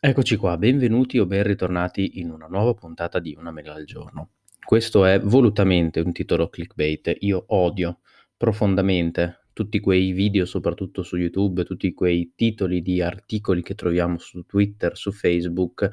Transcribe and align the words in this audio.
Eccoci 0.00 0.36
qua, 0.36 0.56
benvenuti 0.56 1.18
o 1.18 1.26
ben 1.26 1.42
ritornati 1.42 2.20
in 2.20 2.30
una 2.30 2.46
nuova 2.46 2.72
puntata 2.72 3.18
di 3.18 3.34
Una 3.36 3.50
mela 3.50 3.74
al 3.74 3.84
giorno. 3.84 4.30
Questo 4.64 5.04
è 5.04 5.18
volutamente 5.18 5.98
un 5.98 6.12
titolo 6.12 6.48
clickbait. 6.48 7.16
Io 7.22 7.42
odio 7.48 7.98
profondamente 8.36 9.46
tutti 9.52 9.80
quei 9.80 10.12
video, 10.12 10.44
soprattutto 10.44 11.02
su 11.02 11.16
YouTube, 11.16 11.64
tutti 11.64 11.92
quei 11.94 12.30
titoli 12.36 12.80
di 12.80 13.02
articoli 13.02 13.60
che 13.60 13.74
troviamo 13.74 14.18
su 14.18 14.46
Twitter, 14.46 14.96
su 14.96 15.10
Facebook, 15.10 15.90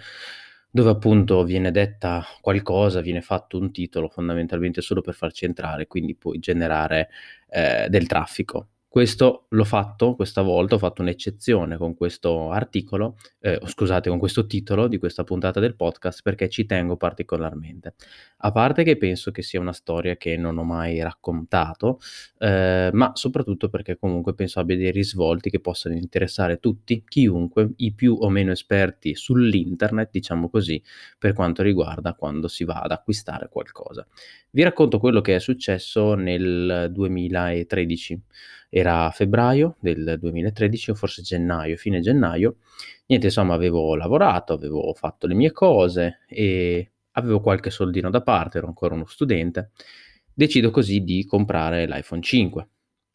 dove 0.69 0.91
appunto 0.91 1.43
viene 1.43 1.71
detta 1.71 2.23
qualcosa, 2.41 3.01
viene 3.01 3.21
fatto 3.21 3.57
un 3.57 3.71
titolo 3.71 4.07
fondamentalmente 4.07 4.81
solo 4.81 5.01
per 5.01 5.15
farci 5.15 5.45
entrare, 5.45 5.87
quindi 5.87 6.13
poi 6.13 6.37
generare 6.37 7.09
eh, 7.49 7.87
del 7.89 8.05
traffico. 8.05 8.67
Questo 8.95 9.47
l'ho 9.49 9.65
fatto 9.65 10.15
questa 10.15 10.41
volta, 10.41 10.75
ho 10.75 10.77
fatto 10.77 11.01
un'eccezione 11.01 11.75
con 11.75 11.95
questo 11.95 12.51
articolo, 12.51 13.17
eh, 13.41 13.59
scusate, 13.61 14.07
con 14.07 14.17
questo 14.17 14.45
titolo 14.45 14.87
di 14.87 14.99
questa 14.99 15.25
puntata 15.25 15.59
del 15.59 15.75
podcast 15.75 16.21
perché 16.23 16.47
ci 16.47 16.65
tengo 16.65 16.95
particolarmente. 16.95 17.95
A 18.37 18.53
parte 18.53 18.85
che 18.85 18.95
penso 18.95 19.31
che 19.31 19.41
sia 19.41 19.59
una 19.59 19.73
storia 19.73 20.15
che 20.15 20.37
non 20.37 20.57
ho 20.57 20.63
mai 20.63 21.01
raccontato, 21.01 21.99
eh, 22.37 22.89
ma 22.93 23.11
soprattutto 23.15 23.67
perché 23.67 23.97
comunque 23.97 24.33
penso 24.33 24.61
abbia 24.61 24.77
dei 24.77 24.91
risvolti 24.91 25.49
che 25.49 25.59
possano 25.59 25.95
interessare 25.95 26.61
tutti, 26.61 27.03
chiunque, 27.05 27.71
i 27.75 27.93
più 27.93 28.15
o 28.17 28.29
meno 28.29 28.51
esperti 28.51 29.13
sull'internet, 29.13 30.09
diciamo 30.09 30.49
così, 30.49 30.81
per 31.19 31.33
quanto 31.33 31.63
riguarda 31.63 32.13
quando 32.13 32.47
si 32.47 32.63
va 32.63 32.79
ad 32.79 32.91
acquistare 32.91 33.49
qualcosa. 33.49 34.07
Vi 34.51 34.63
racconto 34.63 34.99
quello 34.99 35.19
che 35.19 35.35
è 35.35 35.39
successo 35.39 36.13
nel 36.13 36.89
2013 36.93 38.21
era 38.77 39.09
febbraio 39.11 39.77
del 39.79 40.17
2013 40.19 40.91
o 40.91 40.95
forse 40.95 41.21
gennaio, 41.21 41.77
fine 41.77 42.01
gennaio. 42.01 42.57
Niente, 43.05 43.27
insomma, 43.27 43.53
avevo 43.53 43.95
lavorato, 43.95 44.51
avevo 44.51 44.93
fatto 44.93 45.27
le 45.27 45.33
mie 45.33 45.53
cose 45.53 46.19
e 46.27 46.91
avevo 47.11 47.39
qualche 47.39 47.69
soldino 47.69 48.09
da 48.09 48.21
parte, 48.21 48.57
ero 48.57 48.67
ancora 48.67 48.93
uno 48.93 49.05
studente. 49.05 49.71
Decido 50.33 50.71
così 50.71 51.05
di 51.05 51.23
comprare 51.23 51.87
l'iPhone 51.87 52.21
5. 52.21 52.67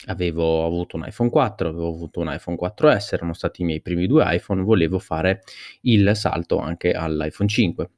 Avevo 0.07 0.65
avuto 0.65 0.97
un 0.97 1.05
iPhone 1.07 1.29
4, 1.29 1.69
avevo 1.69 1.89
avuto 1.89 2.21
un 2.21 2.33
iPhone 2.33 2.57
4S, 2.59 3.13
erano 3.13 3.35
stati 3.35 3.61
i 3.61 3.67
miei 3.67 3.83
primi 3.83 4.07
due 4.07 4.25
iPhone, 4.35 4.63
volevo 4.63 4.99
fare 4.99 5.43
il 5.83 6.17
salto 6.17 6.57
anche 6.57 6.93
all'iPhone 6.93 7.51
5. 7.51 7.91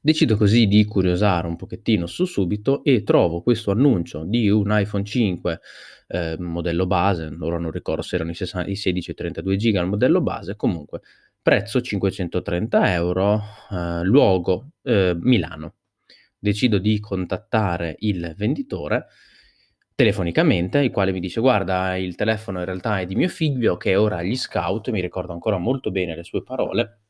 Decido 0.00 0.36
così 0.36 0.66
di 0.66 0.84
curiosare 0.84 1.46
un 1.46 1.56
pochettino 1.56 2.06
su 2.06 2.24
Subito 2.24 2.82
e 2.84 3.02
trovo 3.02 3.42
questo 3.42 3.70
annuncio 3.70 4.24
di 4.24 4.48
un 4.48 4.68
iPhone 4.70 5.04
5 5.04 5.60
eh, 6.08 6.36
modello 6.38 6.86
base, 6.86 7.34
ora 7.40 7.58
non 7.58 7.70
ricordo 7.70 8.02
se 8.02 8.16
erano 8.16 8.30
i, 8.30 8.34
60, 8.34 8.70
i 8.70 8.76
16 8.76 9.10
o 9.10 9.14
32 9.14 9.56
giga 9.56 9.80
il 9.80 9.88
modello 9.88 10.20
base, 10.20 10.56
comunque 10.56 11.00
prezzo 11.40 11.80
530 11.80 12.92
euro, 12.92 13.42
eh, 13.70 14.02
luogo 14.04 14.72
eh, 14.82 15.16
Milano. 15.18 15.74
Decido 16.38 16.78
di 16.78 16.98
contattare 17.00 17.96
il 18.00 18.34
venditore 18.36 19.06
telefonicamente, 19.94 20.78
il 20.78 20.90
quale 20.90 21.12
mi 21.12 21.20
dice 21.20 21.40
guarda 21.40 21.96
il 21.96 22.14
telefono 22.14 22.58
in 22.58 22.64
realtà 22.64 23.00
è 23.00 23.06
di 23.06 23.14
mio 23.14 23.28
figlio 23.28 23.76
che 23.76 23.92
è 23.92 23.98
ora 23.98 24.18
agli 24.18 24.36
scout, 24.36 24.90
mi 24.90 25.00
ricordo 25.00 25.32
ancora 25.32 25.58
molto 25.58 25.90
bene 25.90 26.16
le 26.16 26.24
sue 26.24 26.42
parole, 26.42 27.01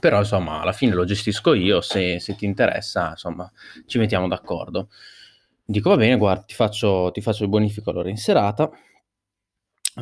però 0.00 0.18
insomma 0.18 0.60
alla 0.60 0.72
fine 0.72 0.94
lo 0.94 1.04
gestisco 1.04 1.54
io, 1.54 1.80
se, 1.80 2.18
se 2.20 2.34
ti 2.34 2.44
interessa 2.44 3.10
insomma 3.10 3.50
ci 3.86 3.98
mettiamo 3.98 4.28
d'accordo. 4.28 4.88
Dico 5.64 5.90
va 5.90 5.96
bene, 5.96 6.16
guarda 6.16 6.42
ti 6.42 6.54
faccio, 6.54 7.10
ti 7.12 7.20
faccio 7.20 7.42
il 7.42 7.48
bonifico 7.48 7.90
allora 7.90 8.08
in 8.08 8.16
serata, 8.16 8.70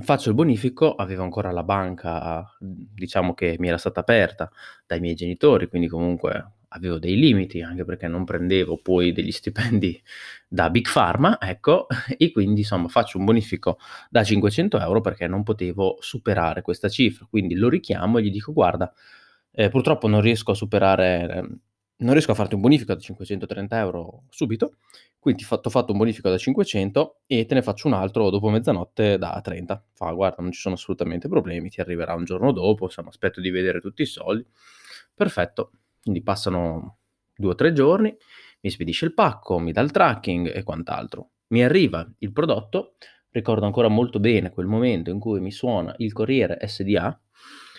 faccio 0.02 0.28
il 0.28 0.34
bonifico, 0.34 0.94
avevo 0.94 1.22
ancora 1.22 1.50
la 1.52 1.62
banca 1.62 2.44
diciamo 2.58 3.32
che 3.34 3.56
mi 3.58 3.68
era 3.68 3.78
stata 3.78 4.00
aperta 4.00 4.50
dai 4.86 5.00
miei 5.00 5.14
genitori, 5.14 5.68
quindi 5.68 5.88
comunque 5.88 6.52
avevo 6.74 6.98
dei 6.98 7.16
limiti, 7.16 7.62
anche 7.62 7.84
perché 7.84 8.08
non 8.08 8.24
prendevo 8.24 8.78
poi 8.78 9.12
degli 9.12 9.30
stipendi 9.30 10.02
da 10.48 10.70
Big 10.70 10.90
Pharma, 10.92 11.40
ecco, 11.40 11.86
e 12.18 12.32
quindi 12.32 12.60
insomma 12.60 12.88
faccio 12.88 13.18
un 13.18 13.24
bonifico 13.24 13.78
da 14.10 14.24
500 14.24 14.80
euro 14.80 15.00
perché 15.00 15.26
non 15.28 15.44
potevo 15.44 15.96
superare 16.00 16.62
questa 16.62 16.88
cifra, 16.88 17.26
quindi 17.30 17.54
lo 17.54 17.68
richiamo 17.68 18.18
e 18.18 18.22
gli 18.22 18.30
dico 18.30 18.52
guarda 18.52 18.92
eh, 19.54 19.68
purtroppo 19.68 20.08
non 20.08 20.20
riesco 20.20 20.50
a 20.50 20.54
superare, 20.54 21.28
eh, 21.30 21.58
non 21.98 22.12
riesco 22.12 22.32
a 22.32 22.34
farti 22.34 22.54
un 22.54 22.60
bonifico 22.60 22.92
da 22.92 23.00
530 23.00 23.78
euro 23.78 24.24
subito, 24.28 24.78
quindi 25.18 25.42
ti 25.42 25.46
ho 25.46 25.54
fatto, 25.54 25.70
fatto 25.70 25.92
un 25.92 25.98
bonifico 25.98 26.28
da 26.28 26.36
500 26.36 27.20
e 27.26 27.46
te 27.46 27.54
ne 27.54 27.62
faccio 27.62 27.86
un 27.86 27.94
altro 27.94 28.30
dopo 28.30 28.50
mezzanotte 28.50 29.16
da 29.16 29.40
30. 29.42 29.84
Fa, 29.92 30.10
guarda, 30.10 30.42
non 30.42 30.50
ci 30.50 30.60
sono 30.60 30.74
assolutamente 30.74 31.28
problemi, 31.28 31.70
ti 31.70 31.80
arriverà 31.80 32.14
un 32.14 32.24
giorno 32.24 32.52
dopo, 32.52 32.84
insomma, 32.84 33.08
aspetto 33.08 33.40
di 33.40 33.50
vedere 33.50 33.80
tutti 33.80 34.02
i 34.02 34.06
soldi. 34.06 34.44
Perfetto, 35.14 35.70
quindi 36.02 36.22
passano 36.22 36.98
due 37.36 37.52
o 37.52 37.54
tre 37.54 37.72
giorni, 37.72 38.14
mi 38.60 38.70
spedisce 38.70 39.04
il 39.04 39.14
pacco, 39.14 39.58
mi 39.58 39.72
dà 39.72 39.80
il 39.80 39.92
tracking 39.92 40.54
e 40.54 40.62
quant'altro. 40.64 41.30
Mi 41.48 41.62
arriva 41.62 42.06
il 42.18 42.32
prodotto, 42.32 42.96
ricordo 43.30 43.66
ancora 43.66 43.88
molto 43.88 44.18
bene 44.18 44.50
quel 44.50 44.66
momento 44.66 45.10
in 45.10 45.20
cui 45.20 45.40
mi 45.40 45.52
suona 45.52 45.94
il 45.98 46.12
corriere 46.12 46.58
SDA, 46.66 47.20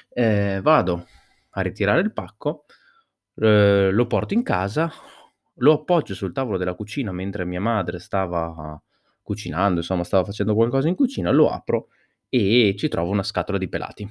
eh, 0.09 0.61
vado 0.63 1.07
a 1.57 1.61
ritirare 1.61 2.01
il 2.01 2.11
pacco, 2.11 2.65
eh, 3.35 3.89
lo 3.91 4.07
porto 4.07 4.33
in 4.33 4.43
casa, 4.43 4.91
lo 5.59 5.73
appoggio 5.73 6.13
sul 6.13 6.33
tavolo 6.33 6.57
della 6.57 6.75
cucina 6.75 7.11
mentre 7.11 7.45
mia 7.45 7.61
madre 7.61 7.99
stava 7.99 8.81
cucinando, 9.21 9.79
insomma 9.79 10.03
stava 10.03 10.25
facendo 10.25 10.53
qualcosa 10.53 10.87
in 10.87 10.95
cucina, 10.95 11.31
lo 11.31 11.49
apro 11.49 11.87
e 12.29 12.75
ci 12.77 12.87
trovo 12.89 13.11
una 13.11 13.23
scatola 13.23 13.57
di 13.57 13.69
pelati. 13.69 14.07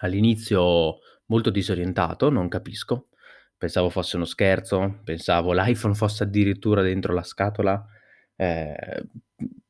All'inizio 0.00 0.98
molto 1.26 1.50
disorientato, 1.50 2.30
non 2.30 2.48
capisco, 2.48 3.08
pensavo 3.56 3.90
fosse 3.90 4.16
uno 4.16 4.24
scherzo, 4.24 5.00
pensavo 5.04 5.52
l'iPhone 5.52 5.94
fosse 5.94 6.22
addirittura 6.22 6.82
dentro 6.82 7.12
la 7.12 7.22
scatola, 7.22 7.84
eh, 8.36 9.06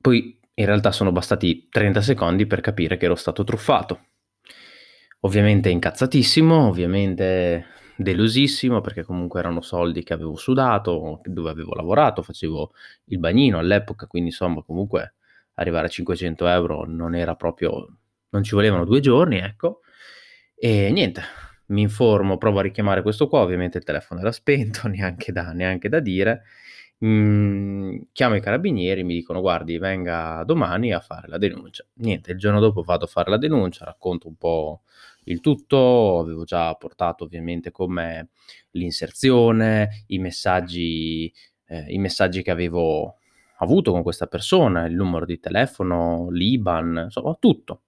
poi 0.01 0.39
in 0.57 0.67
realtà 0.67 0.93
sono 0.93 1.11
bastati 1.11 1.69
30 1.71 2.01
secondi 2.03 2.47
per 2.47 2.61
capire 2.61 2.97
che 2.97 3.07
ero 3.07 3.15
stato 3.15 3.45
truffato. 3.45 4.09
Ovviamente 5.25 5.71
incazzatissimo, 5.71 6.67
ovviamente 6.69 7.65
delusissimo 7.97 8.83
perché 8.83 9.05
comunque 9.05 9.41
erano 9.41 9.63
soldi 9.63 10.03
che 10.03 10.13
avevo 10.13 10.37
sudato, 10.37 11.21
dove 11.25 11.49
avevo 11.49 11.73
lavorato, 11.75 12.23
facevo 12.23 12.73
il 13.07 13.19
bagnino 13.19 13.59
all'epoca, 13.59 14.07
quindi 14.07 14.29
insomma 14.29 14.63
comunque 14.63 15.15
arrivare 15.55 15.87
a 15.87 15.91
500 15.91 16.47
euro 16.47 16.85
non 16.87 17.15
era 17.15 17.37
proprio, 17.37 17.97
non 18.29 18.43
ci 18.43 18.55
volevano 18.55 18.85
due 18.85 19.01
giorni, 19.01 19.39
ecco. 19.39 19.81
E 20.55 20.91
niente, 20.91 21.23
mi 21.69 21.81
informo, 21.81 22.37
provo 22.37 22.59
a 22.59 22.63
richiamare 22.63 23.01
questo 23.01 23.27
qua, 23.27 23.41
ovviamente 23.41 23.79
il 23.79 23.85
telefono 23.85 24.21
era 24.21 24.33
spento, 24.33 24.89
neanche 24.89 25.33
da, 25.33 25.53
neanche 25.53 25.89
da 25.89 26.01
dire. 26.01 26.43
Mm, 27.05 27.97
chiamo 28.13 28.35
i 28.37 28.41
carabinieri, 28.41 29.03
mi 29.05 29.15
dicono 29.15 29.41
guardi 29.41 29.79
venga 29.79 30.43
domani 30.45 30.93
a 30.93 31.01
fare 31.01 31.29
la 31.29 31.39
denuncia. 31.39 31.85
Niente, 31.95 32.33
il 32.33 32.39
giorno 32.39 32.61
dopo 32.61 32.83
vado 32.83 33.07
a 33.07 33.09
fare 33.09 33.31
la 33.31 33.39
denuncia, 33.39 33.85
racconto 33.87 34.29
un 34.29 34.37
po' 34.37 34.83
il 35.25 35.41
tutto, 35.41 36.19
avevo 36.19 36.45
già 36.45 36.75
portato 36.75 37.25
ovviamente 37.25 37.71
con 37.71 37.93
me 37.93 38.31
l'inserzione, 38.73 40.05
i 40.09 40.19
messaggi, 40.19 41.33
eh, 41.67 41.85
i 41.93 41.99
messaggi 41.99 42.43
che 42.43 42.51
avevo 42.51 43.19
avuto 43.59 43.93
con 43.93 44.03
questa 44.03 44.27
persona, 44.27 44.87
il 44.87 44.95
numero 44.95 45.25
di 45.25 45.39
telefono, 45.39 46.29
l'IBAN, 46.31 47.03
insomma 47.05 47.35
tutto. 47.39 47.83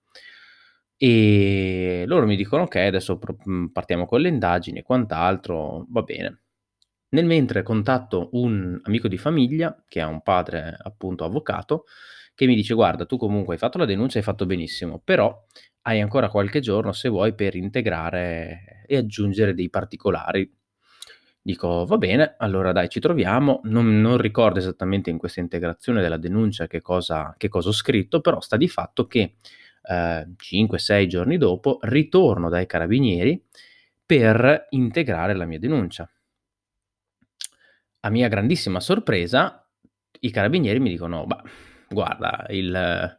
E 0.99 2.05
loro 2.07 2.27
mi 2.27 2.37
dicono 2.37 2.63
ok, 2.65 2.77
adesso 2.77 3.19
mm, 3.49 3.67
partiamo 3.67 4.07
con 4.07 4.21
le 4.21 4.29
indagini 4.29 4.79
e 4.79 4.83
quant'altro, 4.83 5.87
va 5.91 6.03
bene. 6.03 6.41
Nel 7.11 7.27
mentre 7.27 7.63
contatto 7.63 8.31
un 8.33 8.81
amico 8.83 9.09
di 9.09 9.19
famiglia, 9.19 9.85
che 9.89 10.01
ha 10.01 10.07
un 10.07 10.23
padre 10.23 10.77
appunto 10.79 11.25
avvocato, 11.25 11.85
che 12.35 12.47
mi 12.47 12.55
dice 12.55 12.75
guarda 12.75 13.07
tu 13.07 13.17
comunque 13.17 13.55
hai 13.55 13.61
fatto 13.61 13.79
la 13.79 13.85
denuncia, 13.87 14.19
hai 14.19 14.25
fatto 14.25 14.47
benissimo, 14.47 15.01
però 15.03 15.45
hai 15.87 16.01
ancora 16.01 16.29
qualche 16.29 16.61
giorno 16.61 16.93
se 16.93 17.09
vuoi 17.09 17.35
per 17.35 17.55
integrare 17.55 18.85
e 18.87 18.97
aggiungere 18.97 19.55
dei 19.55 19.71
particolari. 19.71 20.53
Dico, 21.41 21.85
va 21.87 21.97
bene, 21.97 22.35
allora 22.39 22.73
dai, 22.73 22.89
ci 22.89 22.99
troviamo. 22.99 23.61
Non, 23.65 24.01
non 24.01 24.19
ricordo 24.19 24.59
esattamente 24.59 25.11
in 25.11 25.19
questa 25.19 25.39
integrazione 25.39 26.03
della 26.03 26.17
denuncia 26.17 26.67
che 26.67 26.81
cosa, 26.81 27.35
che 27.39 27.49
cosa 27.49 27.69
ho 27.69 27.73
scritto, 27.73 28.21
però 28.21 28.41
sta 28.41 28.57
di 28.57 28.67
fatto 28.67 29.07
che 29.07 29.37
eh, 29.83 30.29
5-6 30.37 31.07
giorni 31.07 31.39
dopo 31.39 31.79
ritorno 31.83 32.49
dai 32.49 32.67
carabinieri 32.67 33.41
per 34.05 34.67
integrare 34.71 35.35
la 35.35 35.45
mia 35.45 35.61
denuncia. 35.61 36.11
A 38.01 38.11
mia 38.11 38.27
grandissima 38.27 38.81
sorpresa, 38.81 39.65
i 40.19 40.31
carabinieri 40.33 40.81
mi 40.81 40.91
dicono, 40.91 41.27
bah, 41.27 41.43
guarda, 41.89 42.45
il 42.49 43.19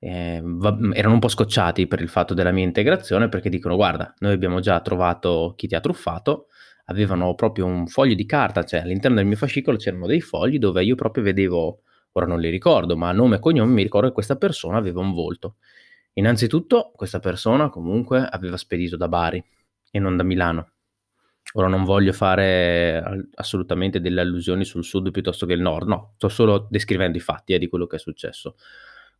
eh, 0.00 0.40
va, 0.42 0.76
erano 0.94 1.14
un 1.14 1.20
po' 1.20 1.28
scocciati 1.28 1.86
per 1.86 2.00
il 2.00 2.08
fatto 2.08 2.34
della 2.34 2.52
mia 2.52 2.64
integrazione 2.64 3.28
perché 3.28 3.50
dicono 3.50 3.76
guarda, 3.76 4.12
noi 4.20 4.32
abbiamo 4.32 4.60
già 4.60 4.80
trovato 4.80 5.52
chi 5.56 5.68
ti 5.68 5.74
ha 5.74 5.80
truffato, 5.80 6.46
avevano 6.86 7.34
proprio 7.34 7.66
un 7.66 7.86
foglio 7.86 8.14
di 8.14 8.26
carta, 8.26 8.64
cioè 8.64 8.80
all'interno 8.80 9.16
del 9.18 9.26
mio 9.26 9.36
fascicolo 9.36 9.76
c'erano 9.76 10.06
dei 10.06 10.20
fogli 10.20 10.58
dove 10.58 10.82
io 10.82 10.94
proprio 10.94 11.22
vedevo, 11.22 11.82
ora 12.12 12.26
non 12.26 12.40
li 12.40 12.48
ricordo, 12.48 12.96
ma 12.96 13.12
nome 13.12 13.36
e 13.36 13.38
cognome 13.38 13.72
mi 13.72 13.82
ricordo 13.82 14.08
che 14.08 14.14
questa 14.14 14.36
persona 14.36 14.78
aveva 14.78 15.00
un 15.00 15.12
volto. 15.12 15.56
Innanzitutto 16.14 16.92
questa 16.96 17.20
persona 17.20 17.68
comunque 17.68 18.26
aveva 18.28 18.56
spedito 18.56 18.96
da 18.96 19.06
Bari 19.08 19.42
e 19.90 19.98
non 19.98 20.16
da 20.16 20.22
Milano. 20.22 20.72
Ora 21.54 21.68
non 21.68 21.84
voglio 21.84 22.12
fare 22.12 23.02
assolutamente 23.34 24.00
delle 24.00 24.20
allusioni 24.20 24.64
sul 24.64 24.84
sud 24.84 25.10
piuttosto 25.10 25.46
che 25.46 25.52
il 25.52 25.60
nord, 25.60 25.88
no, 25.88 26.12
sto 26.16 26.28
solo 26.28 26.66
descrivendo 26.70 27.16
i 27.16 27.20
fatti 27.20 27.54
eh, 27.54 27.58
di 27.58 27.68
quello 27.68 27.86
che 27.86 27.96
è 27.96 27.98
successo. 27.98 28.54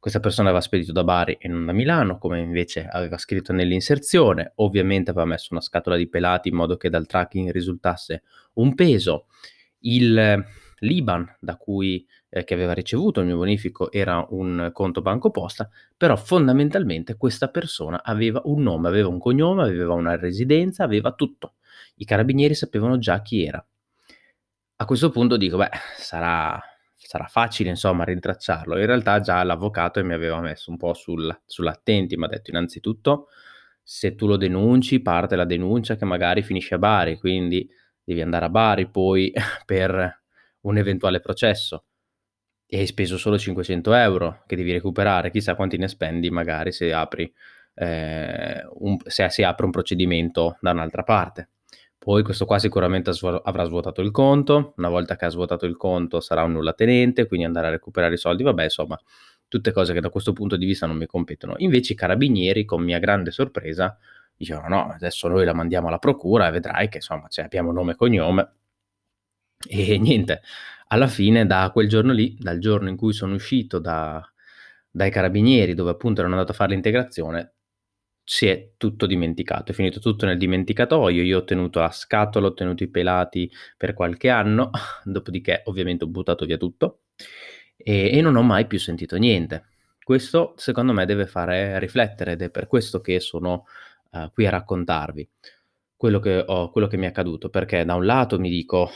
Questa 0.01 0.19
persona 0.19 0.49
aveva 0.49 0.63
spedito 0.63 0.91
da 0.93 1.05
Bari 1.05 1.37
e 1.39 1.47
non 1.47 1.67
da 1.67 1.73
Milano, 1.73 2.19
come 2.19 2.41
invece 2.41 2.87
aveva 2.91 3.19
scritto 3.19 3.53
nell'inserzione, 3.53 4.53
ovviamente 4.57 5.11
aveva 5.11 5.27
messo 5.27 5.49
una 5.51 5.61
scatola 5.61 5.97
di 5.97 6.09
pelati 6.09 6.49
in 6.49 6.57
modo 6.57 6.77
che 6.77 6.89
dal 6.89 7.07
tracking 7.07 7.51
risultasse 7.51 8.23
un 8.55 8.75
peso. 8.75 9.27
Il 9.81 10.45
L'IBAN 10.81 11.37
da 11.41 11.57
cui, 11.57 12.07
eh, 12.29 12.45
che 12.45 12.55
aveva 12.55 12.73
ricevuto 12.73 13.21
il 13.21 13.27
mio 13.27 13.37
bonifico 13.37 13.91
era 13.93 14.27
un 14.31 14.71
conto 14.73 15.03
banco 15.03 15.31
posta, 15.31 15.69
però 15.97 16.17
fondamentalmente 16.17 17.17
questa 17.17 17.49
persona 17.49 18.03
aveva 18.03 18.41
un 18.45 18.63
nome, 18.63 18.89
aveva 18.89 19.09
un 19.09 19.19
cognome, 19.19 19.63
aveva 19.63 19.95
una 19.95 20.17
residenza, 20.17 20.85
aveva 20.85 21.13
tutto. 21.13 21.55
I 21.97 22.05
carabinieri 22.05 22.55
sapevano 22.55 22.99
già 22.99 23.21
chi 23.23 23.45
era. 23.45 23.65
A 24.77 24.85
questo 24.87 25.11
punto 25.11 25.37
dico, 25.37 25.59
beh, 25.59 25.71
sarà, 25.99 26.59
sarà 27.07 27.27
facile 27.27 27.71
insomma 27.71 28.05
rintracciarlo. 28.05 28.79
In 28.79 28.87
realtà 28.87 29.21
già 29.21 29.43
l'avvocato 29.43 30.05
mi 30.05 30.13
aveva 30.13 30.41
messo 30.41 30.71
un 30.71 30.77
po' 30.77 30.95
sul, 30.95 31.37
sull'attenti, 31.45 32.17
mi 32.17 32.25
ha 32.25 32.29
detto 32.29 32.51
innanzitutto 32.51 33.29
se 33.83 34.15
tu 34.15 34.27
lo 34.27 34.37
denunci 34.37 35.01
parte 35.01 35.37
la 35.37 35.45
denuncia 35.45 35.97
che 35.97 36.05
magari 36.05 36.43
finisce 36.43 36.75
a 36.75 36.79
Bari, 36.79 37.19
quindi 37.19 37.69
devi 38.05 38.21
andare 38.21 38.45
a 38.45 38.49
Bari 38.49 38.89
poi 38.89 39.33
per 39.65 40.23
un 40.61 40.77
eventuale 40.79 41.21
processo 41.21 41.87
e 42.67 42.79
hai 42.79 42.87
speso 42.87 43.19
solo 43.19 43.37
500 43.37 43.93
euro 43.95 44.45
che 44.47 44.55
devi 44.55 44.71
recuperare, 44.73 45.31
chissà 45.31 45.57
quanti 45.57 45.77
ne 45.77 45.89
spendi 45.89 46.31
magari 46.31 46.71
se 46.71 46.93
apri 46.93 47.33
eh, 47.75 48.63
un, 48.75 48.97
se 49.07 49.29
si 49.31 49.43
apre 49.43 49.65
un 49.65 49.73
procedimento 49.73 50.57
da 50.61 50.71
un'altra 50.71 51.03
parte. 51.03 51.49
Poi 52.03 52.23
questo 52.23 52.47
qua 52.47 52.59
sicuramente 52.59 53.11
avrà 53.43 53.65
svuotato 53.65 54.01
il 54.01 54.11
conto, 54.11 54.73
una 54.79 54.89
volta 54.89 55.17
che 55.17 55.27
ha 55.27 55.29
svuotato 55.29 55.67
il 55.67 55.77
conto 55.77 56.21
sarà 56.21 56.43
un 56.45 56.53
nulla 56.53 56.73
tenente, 56.73 57.27
quindi 57.27 57.45
andare 57.45 57.67
a 57.67 57.71
recuperare 57.71 58.15
i 58.15 58.17
soldi, 58.17 58.43
vabbè 58.43 58.63
insomma, 58.65 58.99
tutte 59.49 59.71
cose 59.71 59.93
che 59.93 60.01
da 60.01 60.09
questo 60.09 60.33
punto 60.33 60.57
di 60.57 60.65
vista 60.65 60.87
non 60.87 60.97
mi 60.97 61.05
competono. 61.05 61.57
Invece 61.59 61.93
i 61.93 61.97
carabinieri, 61.97 62.65
con 62.65 62.83
mia 62.83 62.99
grande 62.99 63.31
sorpresa, 63.31 63.99
dicevano 64.35 64.69
no, 64.69 64.91
adesso 64.95 65.29
noi 65.29 65.45
la 65.45 65.53
mandiamo 65.53 65.89
alla 65.89 65.99
procura 65.99 66.49
e 66.49 66.51
vedrai 66.53 66.89
che 66.89 66.97
insomma 66.99 67.29
cioè, 67.29 67.45
abbiamo 67.45 67.71
nome 67.71 67.93
e 67.93 67.97
cognome, 67.97 68.53
e 69.69 69.99
niente, 69.99 70.41
alla 70.89 71.07
fine 71.07 71.47
da 71.47 71.71
quel 71.71 71.89
giorno 71.89 72.13
lì, 72.13 72.35
dal 72.39 72.59
giorno 72.59 72.89
in 72.89 72.97
cui 72.97 73.13
sono 73.13 73.35
uscito 73.35 73.79
da, 73.79 74.27
dai 74.91 75.11
carabinieri, 75.11 75.75
dove 75.75 75.91
appunto 75.91 76.23
ero 76.23 76.31
andato 76.31 76.53
a 76.53 76.55
fare 76.55 76.73
l'integrazione, 76.73 77.57
si 78.33 78.47
è 78.47 78.75
tutto 78.77 79.07
dimenticato, 79.07 79.73
è 79.73 79.75
finito 79.75 79.99
tutto 79.99 80.25
nel 80.25 80.39
dimenticatoio, 80.39 81.21
io 81.21 81.39
ho 81.39 81.45
tenuto 81.45 81.81
la 81.81 81.91
scatola, 81.91 82.47
ho 82.47 82.55
tenuto 82.55 82.85
i 82.85 82.89
pelati 82.89 83.51
per 83.77 83.93
qualche 83.93 84.29
anno, 84.29 84.71
dopodiché 85.03 85.63
ovviamente 85.65 86.05
ho 86.05 86.07
buttato 86.07 86.45
via 86.47 86.57
tutto 86.57 87.01
e, 87.77 88.17
e 88.17 88.21
non 88.21 88.37
ho 88.37 88.43
mai 88.43 88.69
più 88.69 88.79
sentito 88.79 89.17
niente. 89.17 89.65
Questo 90.01 90.55
secondo 90.57 90.93
me 90.93 91.07
deve 91.07 91.27
fare 91.27 91.81
riflettere 91.81 92.33
ed 92.33 92.43
è 92.43 92.51
per 92.51 92.69
questo 92.69 93.01
che 93.01 93.19
sono 93.19 93.65
uh, 94.13 94.31
qui 94.31 94.47
a 94.47 94.51
raccontarvi 94.51 95.29
quello 95.97 96.21
che, 96.21 96.45
ho, 96.47 96.71
quello 96.71 96.87
che 96.87 96.97
mi 96.97 97.07
è 97.07 97.09
accaduto, 97.09 97.49
perché 97.49 97.85
da 97.85 97.97
un 97.97 98.07
lato 98.07 98.39
mi 98.39 98.49
dico 98.49 98.93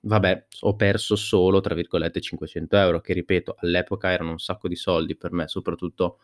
vabbè, 0.00 0.46
ho 0.60 0.76
perso 0.76 1.14
solo, 1.14 1.60
tra 1.60 1.74
virgolette, 1.74 2.22
500 2.22 2.76
euro, 2.78 3.00
che 3.02 3.12
ripeto, 3.12 3.56
all'epoca 3.58 4.10
erano 4.10 4.30
un 4.30 4.38
sacco 4.38 4.66
di 4.66 4.76
soldi 4.76 5.14
per 5.14 5.32
me, 5.32 5.46
soprattutto 5.46 6.20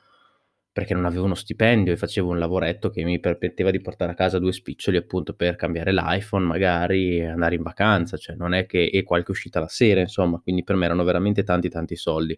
perché 0.75 0.93
non 0.93 1.05
avevo 1.05 1.25
uno 1.25 1.37
stipendio 1.37 1.93
e 1.93 1.97
facevo 1.97 2.31
un 2.31 2.39
lavoretto 2.41 2.91
che 2.91 3.05
mi 3.05 3.21
permetteva 3.21 3.71
di 3.71 3.81
portare 3.81 4.11
a 4.11 4.15
casa 4.17 4.41
due 4.41 4.53
spiccioli 4.53 4.97
appunto 4.97 5.33
per 5.35 5.55
cambiare 5.55 5.93
l'iPhone, 5.93 6.45
magari 6.45 7.25
andare 7.25 7.55
in 7.55 7.63
vacanza, 7.63 8.17
cioè 8.17 8.35
non 8.35 8.55
è 8.55 8.67
che 8.67 8.87
e 8.87 9.05
qualche 9.05 9.31
uscita 9.31 9.61
la 9.61 9.69
sera, 9.69 10.01
insomma, 10.01 10.41
quindi 10.41 10.65
per 10.65 10.75
me 10.75 10.87
erano 10.87 11.05
veramente 11.05 11.45
tanti 11.45 11.69
tanti 11.69 11.95
soldi. 11.95 12.37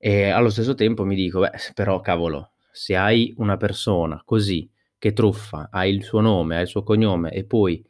E 0.00 0.28
allo 0.28 0.48
stesso 0.48 0.74
tempo 0.74 1.04
mi 1.04 1.14
dico, 1.16 1.40
beh, 1.40 1.50
però 1.74 2.00
cavolo, 2.00 2.52
se 2.70 2.94
hai 2.96 3.34
una 3.38 3.56
persona 3.56 4.22
così 4.24 4.68
che 4.96 5.12
truffa, 5.12 5.68
ha 5.70 5.86
il 5.86 6.02
suo 6.04 6.20
nome, 6.20 6.56
ha 6.56 6.60
il 6.60 6.68
suo 6.68 6.82
cognome 6.82 7.30
e 7.32 7.44
poi 7.44 7.84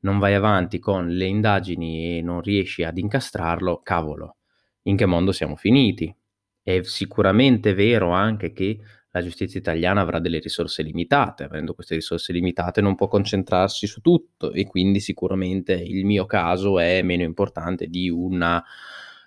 non 0.00 0.18
vai 0.18 0.34
avanti 0.34 0.78
con 0.78 1.08
le 1.08 1.26
indagini 1.26 2.18
e 2.18 2.22
non 2.22 2.40
riesci 2.40 2.82
ad 2.84 2.96
incastrarlo, 2.98 3.80
cavolo, 3.82 4.36
in 4.84 4.96
che 4.96 5.06
mondo 5.06 5.32
siamo 5.32 5.56
finiti? 5.56 6.14
È 6.62 6.82
sicuramente 6.82 7.74
vero 7.74 8.10
anche 8.10 8.52
che 8.52 8.78
la 9.12 9.22
giustizia 9.22 9.58
italiana 9.58 10.00
avrà 10.02 10.20
delle 10.20 10.38
risorse 10.38 10.82
limitate, 10.82 11.44
avendo 11.44 11.74
queste 11.74 11.96
risorse 11.96 12.32
limitate 12.32 12.80
non 12.80 12.94
può 12.94 13.08
concentrarsi 13.08 13.86
su 13.86 14.00
tutto 14.00 14.52
e 14.52 14.66
quindi 14.66 15.00
sicuramente 15.00 15.72
il 15.72 16.04
mio 16.04 16.26
caso 16.26 16.78
è 16.78 17.02
meno 17.02 17.24
importante 17.24 17.88
di, 17.88 18.08
una, 18.08 18.62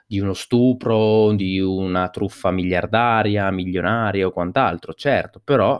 di 0.07 0.19
uno 0.19 0.33
stupro, 0.33 1.33
di 1.33 1.59
una 1.59 2.09
truffa 2.09 2.51
miliardaria, 2.51 3.51
milionaria 3.51 4.25
o 4.27 4.31
quant'altro, 4.31 4.93
certo, 4.93 5.41
però 5.43 5.77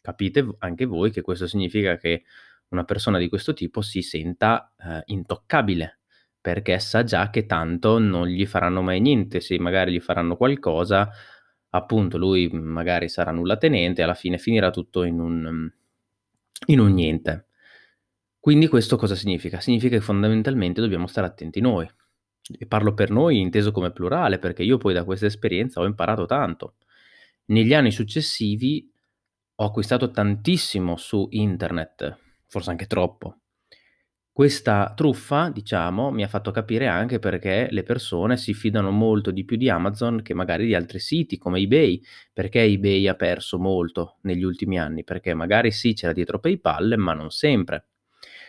capite 0.00 0.46
anche 0.58 0.84
voi 0.84 1.10
che 1.10 1.22
questo 1.22 1.48
significa 1.48 1.96
che 1.96 2.22
una 2.68 2.84
persona 2.84 3.18
di 3.18 3.28
questo 3.28 3.54
tipo 3.54 3.80
si 3.80 4.02
senta 4.02 4.72
eh, 4.78 5.02
intoccabile 5.06 5.95
perché 6.46 6.78
sa 6.78 7.02
già 7.02 7.28
che 7.28 7.44
tanto 7.44 7.98
non 7.98 8.28
gli 8.28 8.46
faranno 8.46 8.80
mai 8.80 9.00
niente, 9.00 9.40
se 9.40 9.58
magari 9.58 9.90
gli 9.90 9.98
faranno 9.98 10.36
qualcosa, 10.36 11.10
appunto 11.70 12.18
lui 12.18 12.48
magari 12.52 13.08
sarà 13.08 13.32
nulla 13.32 13.56
tenente 13.56 14.00
alla 14.04 14.14
fine 14.14 14.38
finirà 14.38 14.70
tutto 14.70 15.02
in 15.02 15.18
un, 15.18 15.68
in 16.66 16.78
un 16.78 16.92
niente. 16.92 17.46
Quindi 18.38 18.68
questo 18.68 18.94
cosa 18.94 19.16
significa? 19.16 19.58
Significa 19.58 19.96
che 19.96 20.00
fondamentalmente 20.00 20.80
dobbiamo 20.80 21.08
stare 21.08 21.26
attenti 21.26 21.60
noi. 21.60 21.90
E 22.56 22.64
parlo 22.66 22.94
per 22.94 23.10
noi 23.10 23.40
inteso 23.40 23.72
come 23.72 23.90
plurale, 23.90 24.38
perché 24.38 24.62
io 24.62 24.78
poi 24.78 24.94
da 24.94 25.02
questa 25.02 25.26
esperienza 25.26 25.80
ho 25.80 25.84
imparato 25.84 26.26
tanto. 26.26 26.76
Negli 27.46 27.74
anni 27.74 27.90
successivi 27.90 28.88
ho 29.56 29.64
acquistato 29.64 30.12
tantissimo 30.12 30.96
su 30.96 31.26
internet, 31.28 32.16
forse 32.46 32.70
anche 32.70 32.86
troppo. 32.86 33.40
Questa 34.36 34.92
truffa, 34.94 35.48
diciamo, 35.48 36.10
mi 36.10 36.22
ha 36.22 36.28
fatto 36.28 36.50
capire 36.50 36.88
anche 36.88 37.18
perché 37.18 37.68
le 37.70 37.82
persone 37.82 38.36
si 38.36 38.52
fidano 38.52 38.90
molto 38.90 39.30
di 39.30 39.46
più 39.46 39.56
di 39.56 39.70
Amazon 39.70 40.20
che 40.20 40.34
magari 40.34 40.66
di 40.66 40.74
altri 40.74 40.98
siti 40.98 41.38
come 41.38 41.58
eBay, 41.60 42.02
perché 42.34 42.60
eBay 42.60 43.08
ha 43.08 43.14
perso 43.14 43.58
molto 43.58 44.18
negli 44.24 44.42
ultimi 44.42 44.78
anni, 44.78 45.04
perché 45.04 45.32
magari 45.32 45.70
sì 45.70 45.94
c'era 45.94 46.12
dietro 46.12 46.38
PayPal, 46.38 46.96
ma 46.98 47.14
non 47.14 47.30
sempre. 47.30 47.86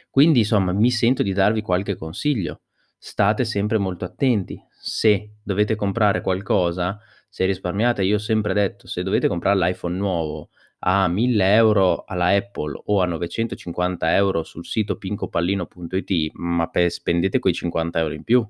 Quindi, 0.09 0.39
insomma, 0.39 0.73
mi 0.73 0.91
sento 0.91 1.23
di 1.23 1.31
darvi 1.31 1.61
qualche 1.61 1.95
consiglio. 1.95 2.63
State 2.97 3.45
sempre 3.45 3.77
molto 3.77 4.03
attenti. 4.03 4.61
Se 4.77 5.35
dovete 5.41 5.75
comprare 5.75 6.19
qualcosa, 6.19 6.99
se 7.29 7.45
risparmiate, 7.45 8.03
io 8.03 8.15
ho 8.15 8.19
sempre 8.19 8.53
detto, 8.53 8.87
se 8.87 9.03
dovete 9.03 9.29
comprare 9.29 9.57
l'iPhone 9.57 9.95
nuovo, 9.95 10.49
a 10.79 11.07
1000 11.07 11.53
euro 11.55 12.03
alla 12.05 12.27
Apple 12.27 12.81
o 12.85 13.01
a 13.01 13.05
950 13.05 14.15
euro 14.15 14.43
sul 14.43 14.65
sito 14.65 14.97
pincopallino.it, 14.97 16.31
ma 16.33 16.67
pe- 16.67 16.89
spendete 16.89 17.39
quei 17.39 17.53
50 17.53 17.99
euro 17.99 18.13
in 18.13 18.23
più. 18.23 18.47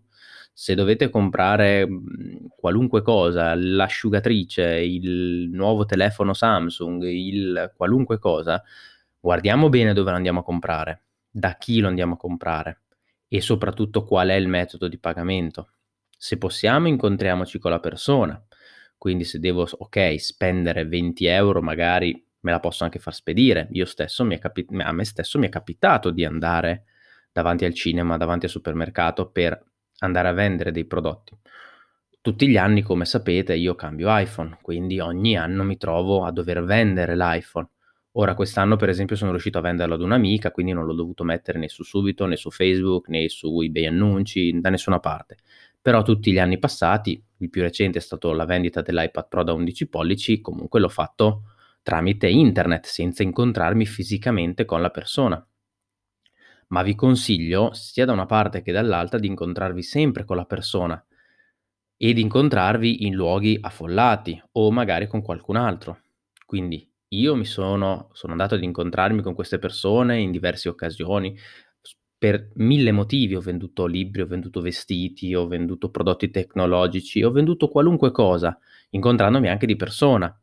Se 0.53 0.73
dovete 0.73 1.09
comprare 1.09 1.87
qualunque 2.55 3.01
cosa, 3.03 3.53
l'asciugatrice, 3.55 4.63
il 4.79 5.49
nuovo 5.51 5.85
telefono 5.85 6.33
Samsung, 6.33 7.03
il 7.03 7.71
qualunque 7.75 8.17
cosa, 8.17 8.61
guardiamo 9.19 9.69
bene 9.69 9.93
dove 9.93 10.09
lo 10.09 10.15
andiamo 10.15 10.39
a 10.39 10.43
comprare, 10.43 11.03
da 11.29 11.55
chi 11.57 11.79
lo 11.79 11.87
andiamo 11.87 12.15
a 12.15 12.17
comprare 12.17 12.81
e 13.27 13.39
soprattutto 13.41 14.03
qual 14.03 14.29
è 14.29 14.33
il 14.33 14.47
metodo 14.47 14.87
di 14.87 14.97
pagamento. 14.97 15.69
Se 16.17 16.37
possiamo, 16.39 16.87
incontriamoci 16.87 17.59
con 17.59 17.69
la 17.69 17.79
persona 17.79 18.46
quindi 18.97 19.23
se 19.23 19.39
devo, 19.39 19.67
ok, 19.69 20.19
spendere 20.19 20.85
20 20.85 21.25
euro, 21.25 21.61
magari 21.61 22.25
me 22.41 22.51
la 22.51 22.59
posso 22.59 22.83
anche 22.83 22.99
far 22.99 23.13
spedire. 23.13 23.67
Io 23.71 23.85
stesso 23.85 24.23
mi 24.23 24.35
è 24.35 24.39
capi- 24.39 24.65
a 24.77 24.91
me 24.91 25.05
stesso 25.05 25.39
mi 25.39 25.47
è 25.47 25.49
capitato 25.49 26.11
di 26.11 26.25
andare 26.25 26.85
davanti 27.31 27.65
al 27.65 27.73
cinema, 27.73 28.17
davanti 28.17 28.45
al 28.45 28.51
supermercato 28.51 29.29
per 29.29 29.61
andare 29.99 30.27
a 30.27 30.31
vendere 30.33 30.71
dei 30.71 30.85
prodotti. 30.85 31.37
Tutti 32.21 32.47
gli 32.47 32.57
anni, 32.57 32.81
come 32.81 33.05
sapete, 33.05 33.55
io 33.55 33.75
cambio 33.75 34.15
iPhone, 34.17 34.57
quindi 34.61 34.99
ogni 34.99 35.37
anno 35.37 35.63
mi 35.63 35.77
trovo 35.77 36.25
a 36.25 36.31
dover 36.31 36.63
vendere 36.63 37.15
l'iPhone. 37.15 37.69
Ora 38.13 38.33
quest'anno, 38.33 38.75
per 38.75 38.89
esempio, 38.89 39.15
sono 39.15 39.31
riuscito 39.31 39.59
a 39.59 39.61
venderlo 39.61 39.93
ad 39.93 40.01
un'amica, 40.01 40.51
quindi 40.51 40.73
non 40.73 40.85
l'ho 40.85 40.93
dovuto 40.93 41.23
mettere 41.23 41.59
né 41.59 41.69
su 41.69 41.83
Subito, 41.83 42.25
né 42.25 42.35
su 42.35 42.49
Facebook, 42.51 43.07
né 43.07 43.29
su 43.29 43.61
eBay 43.61 43.85
Annunci, 43.85 44.59
da 44.59 44.69
nessuna 44.69 44.99
parte. 44.99 45.37
Però 45.87 46.01
tutti 46.01 46.33
gli 46.33 46.37
anni 46.37 46.59
passati, 46.59 47.23
il 47.37 47.49
più 47.49 47.61
recente 47.61 47.99
è 47.99 48.01
stato 48.01 48.33
la 48.33 48.43
vendita 48.43 48.81
dell'iPad 48.81 49.29
Pro 49.29 49.43
da 49.43 49.53
11 49.53 49.87
pollici, 49.87 50.41
comunque 50.41 50.81
l'ho 50.81 50.89
fatto 50.89 51.43
tramite 51.81 52.27
internet, 52.27 52.85
senza 52.87 53.23
incontrarmi 53.23 53.85
fisicamente 53.85 54.65
con 54.65 54.81
la 54.81 54.89
persona. 54.89 55.47
Ma 56.67 56.83
vi 56.83 56.93
consiglio, 56.93 57.71
sia 57.71 58.03
da 58.03 58.11
una 58.11 58.25
parte 58.25 58.61
che 58.61 58.73
dall'altra, 58.73 59.17
di 59.17 59.27
incontrarvi 59.27 59.81
sempre 59.81 60.25
con 60.25 60.35
la 60.35 60.43
persona 60.43 61.01
e 61.95 62.11
di 62.11 62.19
incontrarvi 62.19 63.05
in 63.05 63.13
luoghi 63.13 63.57
affollati 63.57 64.43
o 64.51 64.69
magari 64.73 65.07
con 65.07 65.21
qualcun 65.21 65.55
altro. 65.55 66.01
Quindi 66.45 66.85
io 67.11 67.33
mi 67.33 67.45
sono 67.45 68.09
sono 68.11 68.33
andato 68.33 68.55
ad 68.55 68.63
incontrarmi 68.63 69.21
con 69.21 69.33
queste 69.33 69.57
persone 69.57 70.19
in 70.19 70.31
diverse 70.31 70.67
occasioni, 70.67 71.33
per 72.17 72.51
1000 72.55 72.91
motivi. 72.91 73.35
Ho 73.35 73.41
venduto 73.41 73.85
libri, 73.85 74.21
ho 74.21 74.27
venduto 74.27 74.61
vestiti, 74.61 75.33
ho 75.35 75.47
venduto 75.47 75.89
prodotti 75.91 76.29
tecnologici, 76.31 77.23
ho 77.23 77.31
venduto 77.31 77.69
qualunque 77.69 78.11
cosa, 78.11 78.57
incontrandomi 78.91 79.47
anche 79.49 79.65
di 79.65 79.75
persona, 79.75 80.35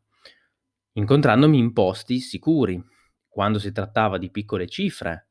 incontrandomi 0.93 1.57
in 1.57 1.73
posti 1.73 2.19
sicuri. 2.19 2.81
Quando 3.27 3.59
si 3.59 3.71
trattava 3.71 4.17
di 4.17 4.31
piccole 4.31 4.67
cifre, 4.67 5.27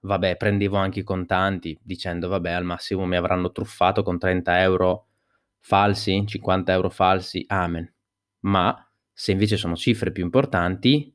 vabbè, 0.00 0.36
prendevo 0.36 0.76
anche 0.76 1.00
i 1.00 1.04
contanti 1.04 1.78
dicendo: 1.82 2.28
"Vabbè, 2.28 2.50
al 2.52 2.64
massimo 2.64 3.04
mi 3.06 3.16
avranno 3.16 3.52
truffato 3.52 4.02
con 4.02 4.18
30 4.18 4.54
€ 4.64 5.06
falsi, 5.60 6.24
50 6.26 6.74
€ 6.78 6.90
falsi, 6.90 7.44
amen." 7.48 7.92
Ma 8.40 8.74
se 9.12 9.32
invece 9.32 9.56
sono 9.56 9.76
cifre 9.76 10.12
più 10.12 10.24
importanti, 10.24 11.14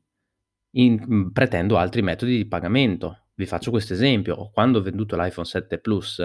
in 0.72 1.32
pretendo 1.32 1.76
altri 1.78 2.02
metodi 2.02 2.36
di 2.36 2.46
pagamento. 2.46 3.27
Vi 3.38 3.46
faccio 3.46 3.70
questo 3.70 3.92
esempio: 3.92 4.50
quando 4.52 4.80
ho 4.80 4.82
venduto 4.82 5.14
l'iPhone 5.16 5.46
7 5.46 5.78
Plus, 5.78 6.18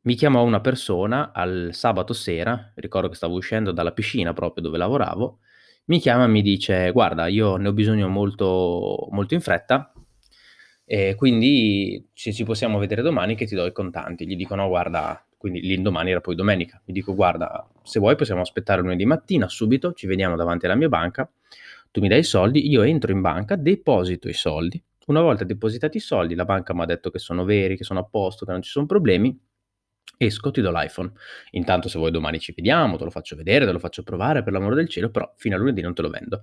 mi 0.00 0.14
chiamò 0.16 0.42
una 0.42 0.60
persona 0.60 1.30
al 1.32 1.68
sabato 1.70 2.12
sera, 2.12 2.72
ricordo 2.74 3.08
che 3.08 3.14
stavo 3.14 3.36
uscendo 3.36 3.70
dalla 3.70 3.92
piscina 3.92 4.32
proprio 4.32 4.64
dove 4.64 4.76
lavoravo, 4.76 5.38
mi 5.84 6.00
chiama 6.00 6.24
e 6.24 6.26
mi 6.26 6.42
dice: 6.42 6.90
"Guarda, 6.90 7.28
io 7.28 7.54
ne 7.58 7.68
ho 7.68 7.72
bisogno 7.72 8.08
molto 8.08 9.06
molto 9.12 9.34
in 9.34 9.40
fretta, 9.40 9.92
e 10.84 11.14
quindi 11.14 12.08
se 12.12 12.32
ci 12.32 12.42
possiamo 12.42 12.78
vedere 12.78 13.02
domani 13.02 13.36
che 13.36 13.46
ti 13.46 13.54
do 13.54 13.64
i 13.64 13.72
contanti." 13.72 14.26
Gli 14.26 14.34
dico: 14.34 14.56
"No, 14.56 14.66
guarda" 14.66 15.24
quindi 15.36 15.60
l'indomani 15.60 16.10
era 16.10 16.20
poi 16.20 16.34
domenica. 16.34 16.82
Gli 16.84 16.92
dico: 16.92 17.14
"Guarda, 17.14 17.68
se 17.84 18.00
vuoi 18.00 18.16
possiamo 18.16 18.40
aspettare 18.40 18.80
lunedì 18.82 19.04
mattina, 19.04 19.48
subito, 19.48 19.92
ci 19.92 20.08
vediamo 20.08 20.34
davanti 20.34 20.66
alla 20.66 20.74
mia 20.74 20.88
banca, 20.88 21.30
tu 21.92 22.00
mi 22.00 22.08
dai 22.08 22.18
i 22.20 22.24
soldi, 22.24 22.68
io 22.68 22.82
entro 22.82 23.12
in 23.12 23.20
banca, 23.20 23.54
deposito 23.54 24.28
i 24.28 24.32
soldi. 24.34 24.82
Una 25.08 25.22
volta 25.22 25.44
depositati 25.44 25.96
i 25.96 26.00
soldi, 26.00 26.34
la 26.34 26.44
banca 26.44 26.74
m'ha 26.74 26.84
detto 26.84 27.10
che 27.10 27.18
sono 27.18 27.44
veri, 27.44 27.78
che 27.78 27.84
sono 27.84 28.00
a 28.00 28.04
posto, 28.04 28.44
che 28.44 28.52
non 28.52 28.60
ci 28.60 28.70
son 28.70 28.84
problemi, 28.84 29.34
esco, 30.18 30.50
ti 30.50 30.60
do 30.60 30.70
l'iPhone. 30.70 31.12
Intanto 31.52 31.88
se 31.88 31.98
vuoi 31.98 32.10
domani 32.10 32.38
ci 32.38 32.52
vediamo, 32.54 32.98
te 32.98 33.04
lo 33.04 33.10
faccio 33.10 33.34
vedere, 33.34 33.64
te 33.64 33.72
lo 33.72 33.78
faccio 33.78 34.02
provare, 34.02 34.42
per 34.42 34.52
l'amore 34.52 34.74
del 34.74 34.88
cielo, 34.88 35.10
però 35.10 35.32
fino 35.36 35.56
a 35.56 35.58
lunedì 35.58 35.80
non 35.80 35.94
te 35.94 36.02
lo 36.02 36.10
vendo." 36.10 36.42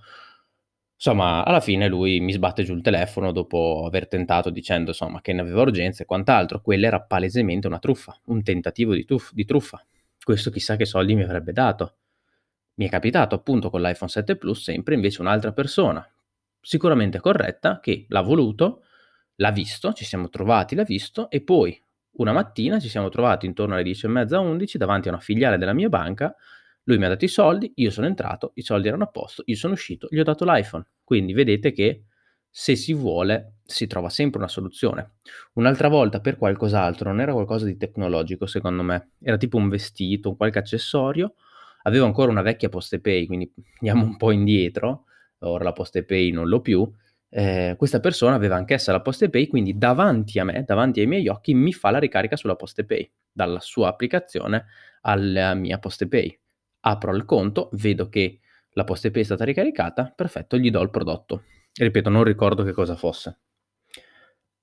Somma, 0.97 1.43
alla 1.45 1.59
fine 1.59 1.87
lui 1.87 2.19
mi 2.21 2.31
sbatte 2.31 2.63
giù 2.63 2.73
il 2.73 2.81
telefono 2.81 3.31
dopo 3.31 3.83
aver 3.85 4.07
tentato 4.07 4.49
dicendo, 4.49 4.93
somma, 4.93 5.21
che 5.21 5.33
ne 5.33 5.41
aveva 5.41 5.61
urgenza 5.61 6.03
e 6.03 6.05
quant'altro. 6.05 6.61
Quella 6.61 6.87
era 6.87 7.01
palesemente 7.01 7.67
una 7.67 7.79
truffa, 7.79 8.19
un 8.27 8.41
tentativo 8.43 8.93
di 8.95 9.05
tuf 9.05 9.31
di 9.33 9.45
truffa. 9.45 9.85
Questo 10.23 10.49
chissà 10.49 10.75
che 10.77 10.85
soldi 10.85 11.13
mi 11.13 11.23
avrebbe 11.23 11.51
dato. 11.51 11.97
Mi 12.75 12.87
è 12.87 12.89
capitato 12.89 13.35
appunto 13.35 13.69
con 13.69 13.81
l'iPhone 13.81 14.09
7 14.09 14.37
Plus 14.37 14.63
sempre 14.63 14.95
invece 14.95 15.21
un'altra 15.21 15.51
persona, 15.53 16.05
sicuramente 16.65 17.19
corretta, 17.19 17.79
che 17.79 18.07
l'ha 18.09 18.21
voluto, 18.21 18.81
l'ha 19.35 19.51
visto, 19.51 19.93
ci 19.93 20.03
siamo 20.03 20.29
trovati, 20.29 20.73
l'ha 20.73 20.83
visto 20.83 21.29
e 21.29 21.41
poi 21.41 21.79
una 22.17 22.31
mattina 22.31 22.79
ci 22.79 22.89
siamo 22.89 23.09
trovati 23.09 23.45
intorno 23.45 23.75
alle 23.75 23.83
10 23.83 24.07
e 24.07 24.09
mezza, 24.09 24.39
11 24.39 24.77
davanti 24.79 25.07
a 25.07 25.11
una 25.11 25.21
filiale 25.21 25.57
della 25.57 25.73
mia 25.73 25.89
banca, 25.89 26.35
lui 26.85 26.97
mi 26.97 27.05
ha 27.05 27.09
dato 27.09 27.25
i 27.25 27.27
soldi, 27.27 27.71
io 27.75 27.91
sono 27.91 28.07
entrato, 28.07 28.51
i 28.55 28.63
soldi 28.63 28.87
erano 28.87 29.03
a 29.03 29.07
posto, 29.07 29.43
io 29.45 29.55
sono 29.55 29.73
uscito, 29.73 30.07
gli 30.09 30.19
ho 30.19 30.23
dato 30.23 30.43
l'iPhone. 30.43 30.85
Quindi 31.03 31.33
vedete 31.33 31.71
che 31.71 32.05
se 32.49 32.75
si 32.75 32.93
vuole 32.93 33.57
si 33.63 33.85
trova 33.85 34.09
sempre 34.09 34.39
una 34.39 34.47
soluzione. 34.47 35.17
Un'altra 35.53 35.87
volta 35.87 36.19
per 36.19 36.37
qualcos'altro, 36.37 37.09
non 37.09 37.21
era 37.21 37.33
qualcosa 37.33 37.65
di 37.65 37.77
tecnologico 37.77 38.47
secondo 38.47 38.81
me, 38.81 39.11
era 39.19 39.37
tipo 39.37 39.57
un 39.57 39.69
vestito, 39.69 40.35
qualche 40.35 40.59
accessorio, 40.59 41.35
avevo 41.83 42.05
ancora 42.05 42.31
una 42.31 42.41
vecchia 42.41 42.69
PostePay, 42.69 43.27
quindi 43.27 43.51
andiamo 43.79 44.03
un 44.03 44.17
po' 44.17 44.31
indietro, 44.31 45.05
ora 45.49 45.63
la 45.63 45.73
PostePay 45.73 46.31
non 46.31 46.47
l'ho 46.47 46.61
più, 46.61 46.89
ehm, 47.29 47.75
questa 47.75 47.99
persona 47.99 48.35
aveva 48.35 48.55
anch'essa 48.55 48.91
la 48.91 49.01
PostePay, 49.01 49.47
quindi 49.47 49.77
davanti 49.77 50.39
a 50.39 50.43
me, 50.43 50.63
davanti 50.65 50.99
ai 50.99 51.07
miei 51.07 51.27
occhi, 51.27 51.53
mi 51.53 51.73
fa 51.73 51.91
la 51.91 51.99
ricarica 51.99 52.35
sulla 52.35 52.55
PostePay, 52.55 53.11
dalla 53.31 53.59
sua 53.59 53.89
applicazione 53.89 54.65
alla 55.01 55.53
mia 55.53 55.77
PostePay. 55.79 56.39
Apro 56.81 57.15
il 57.15 57.25
conto, 57.25 57.69
vedo 57.73 58.09
che 58.09 58.39
la 58.71 58.83
PostePay 58.83 59.21
è 59.21 59.25
stata 59.25 59.43
ricaricata, 59.43 60.11
perfetto, 60.15 60.57
gli 60.57 60.69
do 60.69 60.81
il 60.81 60.89
prodotto. 60.89 61.43
Ripeto, 61.73 62.09
non 62.09 62.23
ricordo 62.23 62.63
che 62.63 62.71
cosa 62.71 62.95
fosse. 62.95 63.39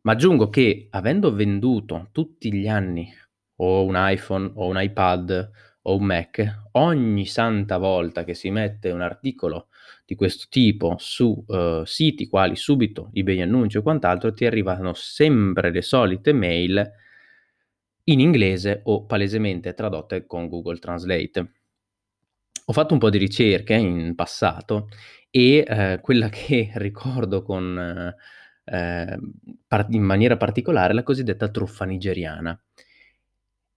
Ma 0.02 0.12
aggiungo 0.12 0.48
che 0.48 0.88
avendo 0.90 1.32
venduto 1.32 2.08
tutti 2.10 2.52
gli 2.52 2.66
anni 2.66 3.08
o 3.56 3.84
un 3.84 3.94
iPhone 3.96 4.50
o 4.54 4.66
un 4.66 4.80
iPad 4.80 5.50
o 5.82 5.96
un 5.96 6.04
Mac, 6.04 6.68
ogni 6.72 7.26
santa 7.26 7.78
volta 7.78 8.24
che 8.24 8.34
si 8.34 8.50
mette 8.50 8.90
un 8.90 9.00
articolo 9.00 9.68
di 10.04 10.14
questo 10.14 10.47
tipo 10.50 10.97
su, 10.99 11.44
uhm, 11.47 11.82
siti 11.85 12.28
quali 12.28 12.56
Subito, 12.56 13.11
eBay 13.12 13.40
Annunci 13.42 13.78
o 13.78 13.82
quant'altro, 13.82 14.32
ti 14.32 14.44
arrivano 14.47 14.92
sempre 14.94 15.71
le 15.71 15.82
solite 15.82 16.32
mail 16.32 16.90
in 18.04 18.21
inglese 18.21 18.80
o 18.85 19.06
palesemente 19.06 19.75
tradotte 19.75 20.25
con 20.26 20.49
Google 20.49 20.78
Translate. 20.78 21.52
Ho 22.66 22.73
fatto 22.73 22.92
un 22.94 23.00
po' 23.00 23.11
di 23.11 23.18
ricerche 23.18 23.75
in 23.75 24.14
passato 24.14 24.88
e, 25.30 25.64
ehm, 25.66 26.00
quella 26.00 26.28
che 26.30 26.71
ricordo 26.75 27.42
con 27.42 28.14
ehm, 28.64 29.32
par 29.66 29.87
in 29.90 30.02
maniera 30.02 30.37
particolare, 30.37 30.92
è 30.92 30.94
la 30.94 31.02
cosiddetta 31.02 31.49
truffa 31.49 31.85
nigeriana. 31.85 32.59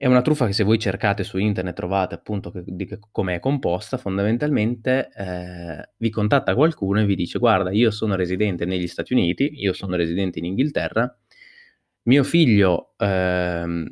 È 0.06 0.08
una 0.08 0.22
truffa 0.22 0.46
che 0.46 0.54
se 0.54 0.64
voi 0.64 0.78
cercate 0.78 1.24
su 1.24 1.40
internet 1.40 1.74
trovate 1.76 2.14
appunto 2.14 2.54
come 3.10 3.34
è 3.34 3.40
composta, 3.40 3.98
fondamentalmente, 3.98 5.10
ehm, 5.12 5.82
vi 5.98 6.12
contatta 6.12 6.54
qualcuno 6.54 7.00
e 7.02 7.06
vi 7.06 7.16
dice: 7.16 7.40
"Guarda, 7.40 7.72
io 7.72 7.90
sono 7.90 8.14
residente 8.14 8.66
negli 8.66 8.86
Stati 8.86 9.14
Uniti, 9.14 9.50
io 9.56 9.74
sono 9.74 9.96
residente 9.96 10.38
in 10.38 10.46
Inghilterra, 10.46 11.12
mio 12.04 12.24
figlio, 12.24 12.94
ehm, 13.00 13.88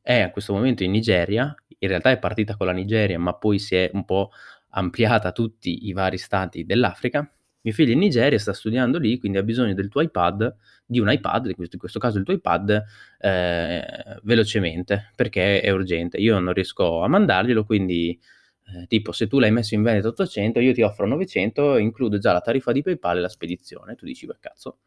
è 0.00 0.20
a 0.22 0.30
questo 0.30 0.54
momento 0.54 0.84
in 0.84 0.90
Nigeria, 0.92 1.54
in 1.80 1.88
realtà 1.88 2.10
è 2.10 2.18
partita 2.18 2.56
con 2.56 2.64
la 2.66 2.72
Nigeria, 2.72 3.18
ma 3.18 3.34
poi 3.34 3.58
si 3.58 3.74
è 3.76 3.90
un 3.92 4.06
po' 4.06 4.30
ampliata 4.70 5.28
a 5.28 5.32
tutti 5.32 5.86
i 5.86 5.92
vari 5.92 6.16
stati 6.16 6.64
dell'Africa. 6.64 7.30
Mio 7.64 7.72
figlio 7.72 7.90
è 7.90 7.92
in 7.94 8.00
Nigeria, 8.00 8.38
sta 8.40 8.52
studiando 8.52 8.98
lì, 8.98 9.18
quindi 9.18 9.38
ha 9.38 9.42
bisogno 9.44 9.72
del 9.74 9.88
tuo 9.88 10.00
iPad 10.00 10.56
di 10.84 10.98
un 10.98 11.10
iPad, 11.10 11.46
in 11.56 11.78
questo 11.78 11.98
caso 12.00 12.18
il 12.18 12.24
tuo 12.24 12.34
iPad, 12.34 12.82
ehm, 13.20 14.20
velocemente, 14.24 15.10
perché 15.14 15.60
è 15.60 15.70
urgente. 15.70 16.16
Io 16.18 16.38
non 16.40 16.52
riesco 16.52 17.02
a 17.02 17.08
mandarglielo, 17.08 17.64
quindi, 17.64 18.18
ehm, 18.66 18.86
tipo 18.88 19.12
se 19.12 19.28
tu 19.28 19.38
l'hai 19.38 19.52
messo 19.52 19.74
in 19.74 19.82
vendita 19.82 20.08
a 20.08 20.10
800, 20.10 20.58
io 20.60 20.72
ti 20.72 20.82
offro 20.82 21.06
900, 21.06 21.76
includo 21.76 22.18
già 22.18 22.32
la 22.32 22.40
tariffa 22.40 22.72
di 22.72 22.82
PayPal 22.82 23.18
e 23.18 23.20
la 23.20 23.28
spedizione." 23.28 23.94
Tu 23.94 24.06
dici: 24.06 24.26
"Beh, 24.26 24.38
cazzo, 24.40 24.78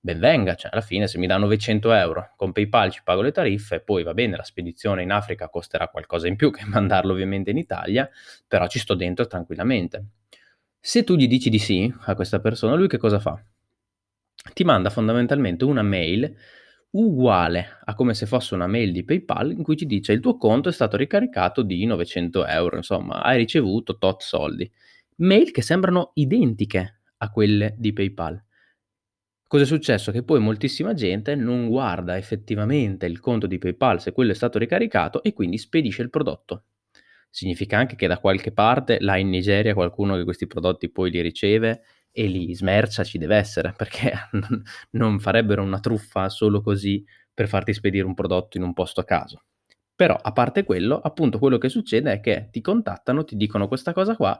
ben 0.00 0.18
venga, 0.18 0.54
cioè 0.56 0.70
alla 0.72 0.80
fine 0.80 1.06
se 1.06 1.18
mi 1.18 1.26
dà 1.28 1.36
900 1.36 1.92
€ 1.92 2.32
con 2.36 2.50
PayPal 2.52 2.90
ci 2.90 3.02
pago 3.04 3.22
le 3.22 3.30
tariffe, 3.30 3.80
poi 3.80 4.02
va 4.02 4.12
bene 4.14 4.36
la 4.36 4.42
spedizione 4.42 5.02
in 5.04 5.12
Africa 5.12 5.48
costerà 5.48 5.86
qualcosa 5.88 6.26
in 6.26 6.34
più 6.36 6.50
che 6.52 6.64
mandarlo 6.66 7.12
ovviamente 7.12 7.50
in 7.50 7.58
Italia, 7.58 8.08
però 8.48 8.66
ci 8.66 8.78
sto 8.80 8.94
dentro 8.94 9.26
tranquillamente." 9.28 10.04
Se 10.84 11.04
tu 11.04 11.14
gli 11.14 11.28
dici 11.28 11.48
di 11.48 11.60
sì 11.60 11.94
a 12.06 12.16
questa 12.16 12.40
persona, 12.40 12.74
lui 12.74 12.88
che 12.88 12.98
cosa 12.98 13.20
fa? 13.20 13.40
Ti 14.54 14.64
manda 14.64 14.90
fondamentalmente 14.90 15.64
una 15.64 15.82
mail 15.82 16.34
uguale 16.90 17.78
a 17.84 17.94
come 17.94 18.14
se 18.14 18.26
fosse 18.26 18.54
una 18.54 18.66
mail 18.66 18.92
di 18.92 19.04
PayPal 19.04 19.52
in 19.52 19.62
cui 19.62 19.76
ti 19.76 19.86
dice: 19.86 20.12
"Il 20.12 20.20
tuo 20.20 20.36
conto 20.36 20.68
è 20.68 20.72
stato 20.72 20.96
ricaricato 20.96 21.62
di 21.62 21.84
900 21.86 22.44
€, 22.44 22.76
insomma 22.76 23.22
hai 23.22 23.38
ricevuto 23.38 23.96
tot 23.98 24.22
soldi." 24.22 24.70
Mail 25.16 25.52
che 25.52 25.62
sembrano 25.62 26.10
identiche 26.14 27.00
a 27.18 27.30
quelle 27.30 27.74
di 27.78 27.92
PayPal. 27.92 28.42
Cos'è 29.46 29.64
successo? 29.66 30.10
Che 30.12 30.22
poi 30.22 30.40
moltissima 30.40 30.94
gente 30.94 31.34
non 31.34 31.68
guarda 31.68 32.16
effettivamente 32.16 33.06
il 33.06 33.20
conto 33.20 33.46
di 33.46 33.58
PayPal, 33.58 34.00
se 34.00 34.10
quello 34.12 34.32
è 34.32 34.34
stato 34.34 34.58
ricaricato 34.58 35.22
e 35.22 35.32
quindi 35.32 35.58
spedisce 35.58 36.02
il 36.02 36.10
prodotto. 36.10 36.64
Significa 37.34 37.78
anche 37.78 37.96
che 37.96 38.06
da 38.06 38.18
qualche 38.18 38.52
parte, 38.52 38.98
là 39.00 39.16
in 39.16 39.30
Nigeria, 39.30 39.72
qualcuno 39.72 40.16
che 40.16 40.24
questi 40.24 40.46
prodotti 40.46 40.90
poi 40.90 41.10
li 41.10 41.22
riceve 41.22 41.80
e 42.12 42.26
li 42.26 42.54
smercia 42.54 43.04
ci 43.04 43.16
deve 43.16 43.36
essere, 43.36 43.72
perché 43.76 44.12
non 44.90 45.18
farebbero 45.18 45.62
una 45.62 45.80
truffa 45.80 46.28
solo 46.28 46.60
così 46.60 47.02
per 47.32 47.48
farti 47.48 47.72
spedire 47.72 48.04
un 48.04 48.12
prodotto 48.12 48.58
in 48.58 48.62
un 48.64 48.74
posto 48.74 49.00
a 49.00 49.04
caso. 49.04 49.44
Però 49.96 50.14
a 50.14 50.32
parte 50.32 50.64
quello, 50.64 51.00
appunto 51.00 51.38
quello 51.38 51.56
che 51.56 51.70
succede 51.70 52.12
è 52.12 52.20
che 52.20 52.48
ti 52.50 52.60
contattano, 52.60 53.24
ti 53.24 53.34
dicono 53.36 53.66
questa 53.66 53.94
cosa 53.94 54.14
qua, 54.14 54.38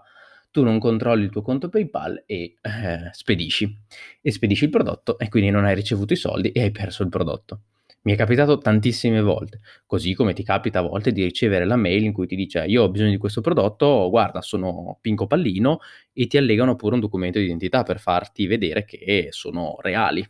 tu 0.50 0.62
non 0.62 0.78
controlli 0.78 1.24
il 1.24 1.30
tuo 1.30 1.40
conto 1.40 1.70
PayPal 1.70 2.24
e, 2.26 2.56
eh, 2.60 3.08
spedisci. 3.12 3.74
E 4.20 4.30
spedisci 4.30 4.64
il 4.64 4.70
prodotto 4.70 5.18
e 5.18 5.30
quindi 5.30 5.48
non 5.48 5.64
hai 5.64 5.74
ricevuto 5.74 6.12
i 6.12 6.16
soldi 6.16 6.52
e 6.52 6.60
hai 6.60 6.70
perso 6.72 7.02
il 7.02 7.08
prodotto. 7.08 7.62
Mi 8.04 8.14
è 8.14 8.16
capitato 8.16 8.58
tantissime 8.58 9.20
volte, 9.22 9.60
così 9.86 10.14
come 10.14 10.32
ti 10.32 10.42
capita 10.42 10.80
a 10.80 10.82
volte 10.82 11.12
di 11.12 11.22
ricevere 11.22 11.64
la 11.64 11.76
mail 11.76 12.02
in 12.02 12.12
cui 12.12 12.26
ti 12.26 12.34
dice: 12.34 12.64
"Io 12.66 12.82
ho 12.82 12.90
bisogno 12.90 13.10
di 13.10 13.16
questo 13.16 13.40
prodotto, 13.40 14.08
guarda 14.10 14.40
sono 14.40 14.98
Pinco 15.00 15.28
Pallino" 15.28 15.78
e 16.12 16.26
ti 16.26 16.36
allegano 16.36 16.74
pure 16.74 16.94
un 16.94 17.00
documento 17.00 17.38
di 17.38 17.44
identità 17.44 17.84
per 17.84 18.00
farti 18.00 18.46
vedere 18.48 18.84
che 18.84 19.28
sono 19.30 19.76
reali. 19.80 20.28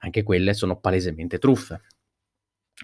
Anche 0.00 0.22
quelle 0.22 0.54
sono 0.54 0.78
palesemente 0.78 1.38
truffe. 1.38 1.80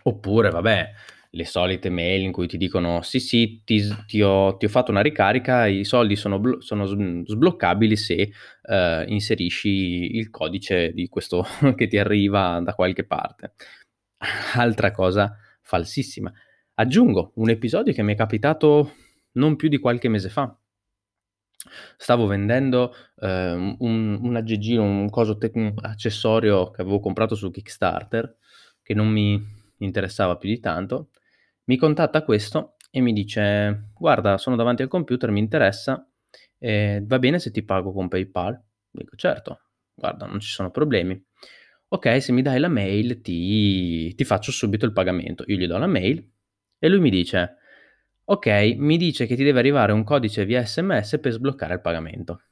Oppure 0.04 0.50
vabbè, 0.50 0.90
le 1.34 1.44
solite 1.46 1.88
mail 1.88 2.22
in 2.22 2.32
cui 2.32 2.46
ti 2.46 2.58
dicono 2.58 3.00
sì 3.00 3.18
sì 3.18 3.62
ti, 3.64 3.82
ti, 4.06 4.20
ho, 4.20 4.56
ti 4.56 4.66
ho, 4.66 4.68
fatto 4.68 4.90
una 4.90 5.00
ricarica, 5.00 5.66
i 5.66 5.84
soldi 5.84 6.14
sono, 6.14 6.38
blo- 6.38 6.60
sono 6.60 6.84
sbloccabili 6.84 7.96
se 7.96 8.30
uh, 8.62 9.02
inserisci 9.06 10.16
il 10.16 10.28
codice 10.30 10.92
di 10.92 11.08
questo 11.08 11.44
che 11.74 11.86
ti 11.86 11.96
arriva 11.98 12.60
da 12.60 12.74
qualche 12.74 13.04
parte. 13.04 13.54
Altra 14.54 14.90
cosa 14.90 15.36
falsissima. 15.62 16.32
Aggiungo 16.74 17.32
un 17.36 17.48
episodio 17.48 17.92
che 17.92 18.02
mi 18.02 18.12
è 18.12 18.16
capitato 18.16 18.94
non 19.32 19.56
più 19.56 19.68
di 19.68 19.78
qualche 19.78 20.08
mese 20.08 20.28
fa. 20.28 20.54
Stavo 21.96 22.26
vendendo 22.26 22.94
eh, 23.20 23.52
un, 23.52 24.18
un 24.20 24.36
aggeggino, 24.36 24.82
un 24.82 25.08
coso 25.08 25.38
tec- 25.38 25.54
un 25.54 25.72
accessorio 25.80 26.70
che 26.70 26.82
avevo 26.82 27.00
comprato 27.00 27.34
su 27.34 27.50
Kickstarter, 27.50 28.36
che 28.82 28.94
non 28.94 29.08
mi 29.08 29.40
interessava 29.78 30.36
più 30.36 30.48
di 30.48 30.60
tanto. 30.60 31.08
Mi 31.72 31.78
contatta 31.78 32.22
questo 32.22 32.76
e 32.90 33.00
mi 33.00 33.14
dice: 33.14 33.92
Guarda, 33.94 34.36
sono 34.36 34.56
davanti 34.56 34.82
al 34.82 34.88
computer, 34.88 35.30
mi 35.30 35.40
interessa. 35.40 36.06
Eh, 36.58 37.02
va 37.02 37.18
bene 37.18 37.38
se 37.38 37.50
ti 37.50 37.64
pago 37.64 37.94
con 37.94 38.08
PayPal? 38.08 38.62
Dico: 38.90 39.16
Certo, 39.16 39.60
guarda, 39.94 40.26
non 40.26 40.38
ci 40.38 40.50
sono 40.50 40.70
problemi. 40.70 41.18
Ok, 41.88 42.20
se 42.20 42.32
mi 42.32 42.42
dai 42.42 42.60
la 42.60 42.68
mail 42.68 43.22
ti, 43.22 44.14
ti 44.14 44.24
faccio 44.24 44.52
subito 44.52 44.84
il 44.84 44.92
pagamento. 44.92 45.44
Io 45.46 45.56
gli 45.56 45.66
do 45.66 45.78
la 45.78 45.86
mail 45.86 46.22
e 46.78 46.88
lui 46.90 47.00
mi 47.00 47.08
dice: 47.08 47.56
Ok, 48.24 48.74
mi 48.76 48.98
dice 48.98 49.24
che 49.24 49.34
ti 49.34 49.42
deve 49.42 49.60
arrivare 49.60 49.92
un 49.92 50.04
codice 50.04 50.44
via 50.44 50.66
sms 50.66 51.20
per 51.20 51.32
sbloccare 51.32 51.72
il 51.72 51.80
pagamento. 51.80 52.42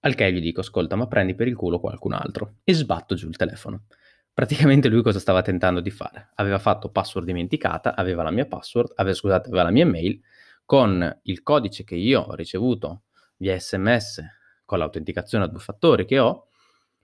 Al 0.00 0.16
che 0.16 0.32
gli 0.32 0.40
dico, 0.40 0.58
ascolta, 0.58 0.96
ma 0.96 1.06
prendi 1.06 1.36
per 1.36 1.46
il 1.46 1.54
culo 1.54 1.78
qualcun 1.78 2.14
altro. 2.14 2.56
E 2.64 2.72
sbatto 2.72 3.14
giù 3.14 3.28
il 3.28 3.36
telefono. 3.36 3.84
Praticamente 4.32 4.88
lui 4.88 5.02
cosa 5.02 5.18
stava 5.18 5.42
tentando 5.42 5.80
di 5.80 5.90
fare? 5.90 6.30
Aveva 6.36 6.58
fatto 6.58 6.90
password 6.90 7.26
dimenticata, 7.26 7.94
aveva 7.94 8.22
la 8.22 8.30
mia 8.30 8.46
password, 8.46 8.92
aveva, 8.96 9.14
scusate, 9.14 9.48
aveva 9.48 9.64
la 9.64 9.70
mia 9.70 9.86
mail, 9.86 10.20
con 10.64 11.20
il 11.24 11.42
codice 11.42 11.84
che 11.84 11.96
io 11.96 12.20
ho 12.20 12.34
ricevuto 12.34 13.02
via 13.36 13.58
sms 13.58 14.22
con 14.64 14.78
l'autenticazione 14.78 15.44
a 15.44 15.48
due 15.48 15.58
fattori 15.58 16.04
che 16.04 16.20
ho, 16.20 16.46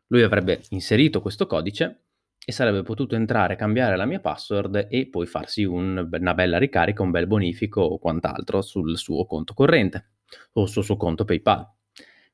lui 0.09 0.23
avrebbe 0.23 0.63
inserito 0.69 1.21
questo 1.21 1.47
codice 1.49 2.03
e 2.45 2.53
sarebbe 2.53 2.83
potuto 2.83 3.17
entrare, 3.17 3.57
cambiare 3.57 3.97
la 3.97 4.05
mia 4.05 4.21
password 4.21 4.87
e 4.89 5.09
poi 5.09 5.27
farsi 5.27 5.65
un, 5.65 6.09
una 6.09 6.35
bella 6.35 6.59
ricarica, 6.59 7.03
un 7.03 7.11
bel 7.11 7.27
bonifico 7.27 7.81
o 7.81 7.99
quant'altro 7.99 8.63
sul 8.63 8.97
suo 8.97 9.27
conto 9.27 9.53
corrente 9.53 10.11
o 10.53 10.67
sul 10.67 10.85
suo 10.85 10.97
conto 10.97 11.25
PayPal. 11.25 11.69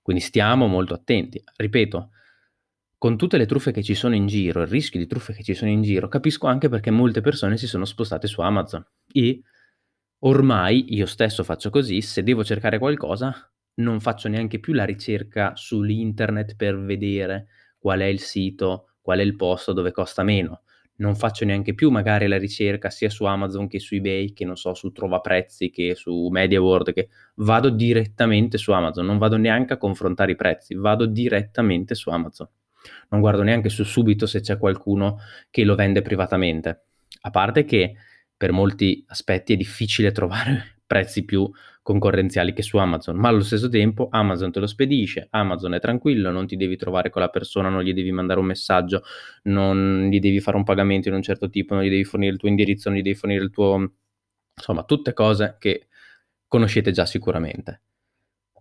Quindi 0.02 0.22
stiamo 0.22 0.66
molto 0.66 0.92
attenti. 0.92 1.42
Ripeto, 1.56 2.10
con 3.02 3.16
tutte 3.16 3.36
le 3.36 3.46
truffe 3.46 3.72
che 3.72 3.82
ci 3.82 3.96
sono 3.96 4.14
in 4.14 4.28
giro, 4.28 4.62
il 4.62 4.68
rischio 4.68 5.00
di 5.00 5.08
truffe 5.08 5.32
che 5.32 5.42
ci 5.42 5.54
sono 5.54 5.72
in 5.72 5.82
giro, 5.82 6.06
capisco 6.06 6.46
anche 6.46 6.68
perché 6.68 6.92
molte 6.92 7.20
persone 7.20 7.56
si 7.56 7.66
sono 7.66 7.84
spostate 7.84 8.28
su 8.28 8.40
Amazon 8.42 8.86
e 9.12 9.42
ormai 10.20 10.94
io 10.94 11.06
stesso 11.06 11.42
faccio 11.42 11.68
così, 11.68 12.00
se 12.00 12.22
devo 12.22 12.44
cercare 12.44 12.78
qualcosa 12.78 13.52
non 13.80 13.98
faccio 13.98 14.28
neanche 14.28 14.60
più 14.60 14.72
la 14.72 14.84
ricerca 14.84 15.50
sull'internet 15.56 16.54
per 16.54 16.78
vedere 16.78 17.48
qual 17.76 17.98
è 17.98 18.04
il 18.04 18.20
sito 18.20 18.90
qual 19.00 19.18
è 19.18 19.22
il 19.22 19.34
posto 19.34 19.72
dove 19.72 19.90
costa 19.90 20.22
meno. 20.22 20.62
Non 20.98 21.16
faccio 21.16 21.44
neanche 21.44 21.74
più 21.74 21.90
magari 21.90 22.28
la 22.28 22.38
ricerca 22.38 22.88
sia 22.88 23.10
su 23.10 23.24
Amazon 23.24 23.66
che 23.66 23.80
su 23.80 23.96
eBay, 23.96 24.32
che 24.32 24.44
non 24.44 24.56
so, 24.56 24.74
su 24.74 24.92
Trova 24.92 25.18
Prezzi, 25.18 25.70
che 25.70 25.96
su 25.96 26.28
MediaWorld, 26.30 26.92
che 26.92 27.08
vado 27.34 27.68
direttamente 27.68 28.58
su 28.58 28.70
Amazon, 28.70 29.06
non 29.06 29.18
vado 29.18 29.38
neanche 29.38 29.72
a 29.72 29.76
confrontare 29.76 30.30
i 30.30 30.36
prezzi, 30.36 30.76
vado 30.76 31.06
direttamente 31.06 31.96
su 31.96 32.08
Amazon. 32.08 32.48
Non 33.10 33.20
guardo 33.20 33.42
neanche 33.42 33.68
su 33.68 33.84
subito 33.84 34.26
se 34.26 34.40
c'è 34.40 34.58
qualcuno 34.58 35.18
che 35.50 35.64
lo 35.64 35.74
vende 35.74 36.02
privatamente. 36.02 36.84
A 37.22 37.30
parte 37.30 37.64
che 37.64 37.94
per 38.36 38.52
molti 38.52 39.04
aspetti 39.08 39.52
è 39.52 39.56
difficile 39.56 40.12
trovare 40.12 40.78
prezzi 40.86 41.24
più 41.24 41.50
concorrenziali 41.82 42.52
che 42.52 42.62
su 42.62 42.76
Amazon, 42.76 43.16
ma 43.16 43.28
allo 43.28 43.42
stesso 43.42 43.68
tempo 43.68 44.08
Amazon 44.10 44.52
te 44.52 44.60
lo 44.60 44.66
spedisce, 44.66 45.26
Amazon 45.30 45.74
è 45.74 45.80
tranquillo, 45.80 46.30
non 46.30 46.46
ti 46.46 46.56
devi 46.56 46.76
trovare 46.76 47.10
con 47.10 47.22
la 47.22 47.28
persona, 47.28 47.68
non 47.68 47.82
gli 47.82 47.92
devi 47.92 48.12
mandare 48.12 48.38
un 48.38 48.46
messaggio, 48.46 49.02
non 49.44 50.08
gli 50.10 50.20
devi 50.20 50.40
fare 50.40 50.56
un 50.56 50.64
pagamento 50.64 51.10
di 51.10 51.16
un 51.16 51.22
certo 51.22 51.50
tipo, 51.50 51.74
non 51.74 51.82
gli 51.82 51.90
devi 51.90 52.04
fornire 52.04 52.32
il 52.32 52.38
tuo 52.38 52.48
indirizzo, 52.48 52.88
non 52.88 52.98
gli 52.98 53.02
devi 53.02 53.16
fornire 53.16 53.42
il 53.42 53.50
tuo... 53.50 53.92
insomma, 54.56 54.84
tutte 54.84 55.12
cose 55.12 55.56
che 55.58 55.88
conoscete 56.46 56.92
già 56.92 57.04
sicuramente. 57.04 57.82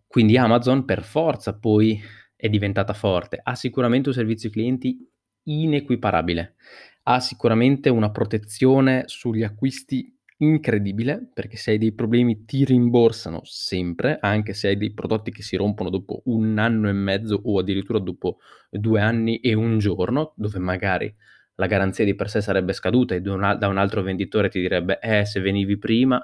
Quindi 0.08 0.38
Amazon 0.38 0.84
per 0.84 1.04
forza 1.04 1.58
poi 1.58 2.02
è 2.42 2.50
diventata 2.50 2.94
forte, 2.94 3.40
ha 3.44 3.54
sicuramente 3.54 4.10
un 4.10 4.16
servizio 4.16 4.50
clienti 4.50 4.98
inequiparabile, 5.44 6.56
ha 7.04 7.20
sicuramente 7.20 7.90
una 7.90 8.10
protezione 8.10 9.04
sugli 9.06 9.44
acquisti 9.44 10.12
incredibile 10.38 11.30
perché 11.32 11.56
se 11.56 11.70
hai 11.72 11.78
dei 11.78 11.94
problemi 11.94 12.46
ti 12.46 12.66
rimborsano 12.66 13.42
sempre, 13.44 14.18
anche 14.20 14.54
se 14.54 14.70
hai 14.70 14.78
dei 14.78 14.92
prodotti 14.92 15.32
che 15.32 15.44
si 15.44 15.56
rompono 15.56 15.92
dopo 15.92 16.24
un 16.26 16.58
anno 16.58 16.90
e 16.90 16.94
mezzo 16.94 17.40
o 17.44 17.60
addirittura 17.60 18.00
dopo 18.00 18.40
due 18.72 19.02
anni 19.02 19.38
e 19.40 19.54
un 19.54 19.78
giorno, 19.78 20.34
dove 20.36 20.58
magari 20.58 21.14
la 21.56 21.68
garanzia 21.68 22.06
di 22.06 22.16
per 22.16 22.28
sé 22.28 22.42
sarebbe 22.42 22.74
scaduta 22.74 23.14
e 23.14 23.22
da 23.22 23.68
un 23.68 23.78
altro 23.78 24.02
venditore 24.02 24.50
ti 24.50 24.60
direbbe 24.60 24.98
eh 25.00 25.26
se 25.26 25.40
venivi 25.42 25.78
prima, 25.78 26.20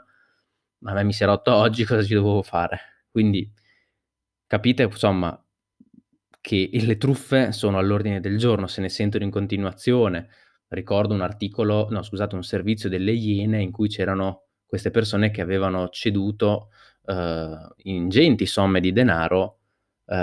ma 0.79 0.91
a 0.91 0.93
me 0.95 1.03
mi 1.03 1.13
si 1.13 1.21
è 1.23 1.25
rotto 1.27 1.53
oggi, 1.53 1.85
cosa 1.85 2.01
ci 2.03 2.15
dovevo 2.15 2.41
fare? 2.41 2.79
Quindi 3.11 3.51
capite 4.47 4.83
insomma 4.83 5.39
che 6.47 6.69
le 6.71 6.95
truffe 6.95 7.51
sono 7.51 7.77
all'ordine 7.77 8.21
del 8.21 8.37
giorno, 8.37 8.67
se 8.67 8.79
ne 8.79 8.87
sentono 8.87 9.25
in 9.25 9.31
continuazione 9.31 10.29
ricordo 10.69 11.13
un 11.13 11.19
articolo, 11.19 11.87
no 11.89 12.01
scusate, 12.01 12.35
un 12.35 12.43
servizio 12.43 12.87
delle 12.87 13.11
Iene 13.11 13.61
in 13.61 13.69
cui 13.69 13.89
c'erano 13.89 14.43
queste 14.65 14.89
persone 14.89 15.29
che 15.29 15.41
avevano 15.41 15.89
ceduto 15.89 16.69
uh, 17.01 17.13
ingenti 17.83 18.45
somme 18.45 18.79
di 18.79 18.93
denaro 18.93 19.59
uh, 20.05 20.15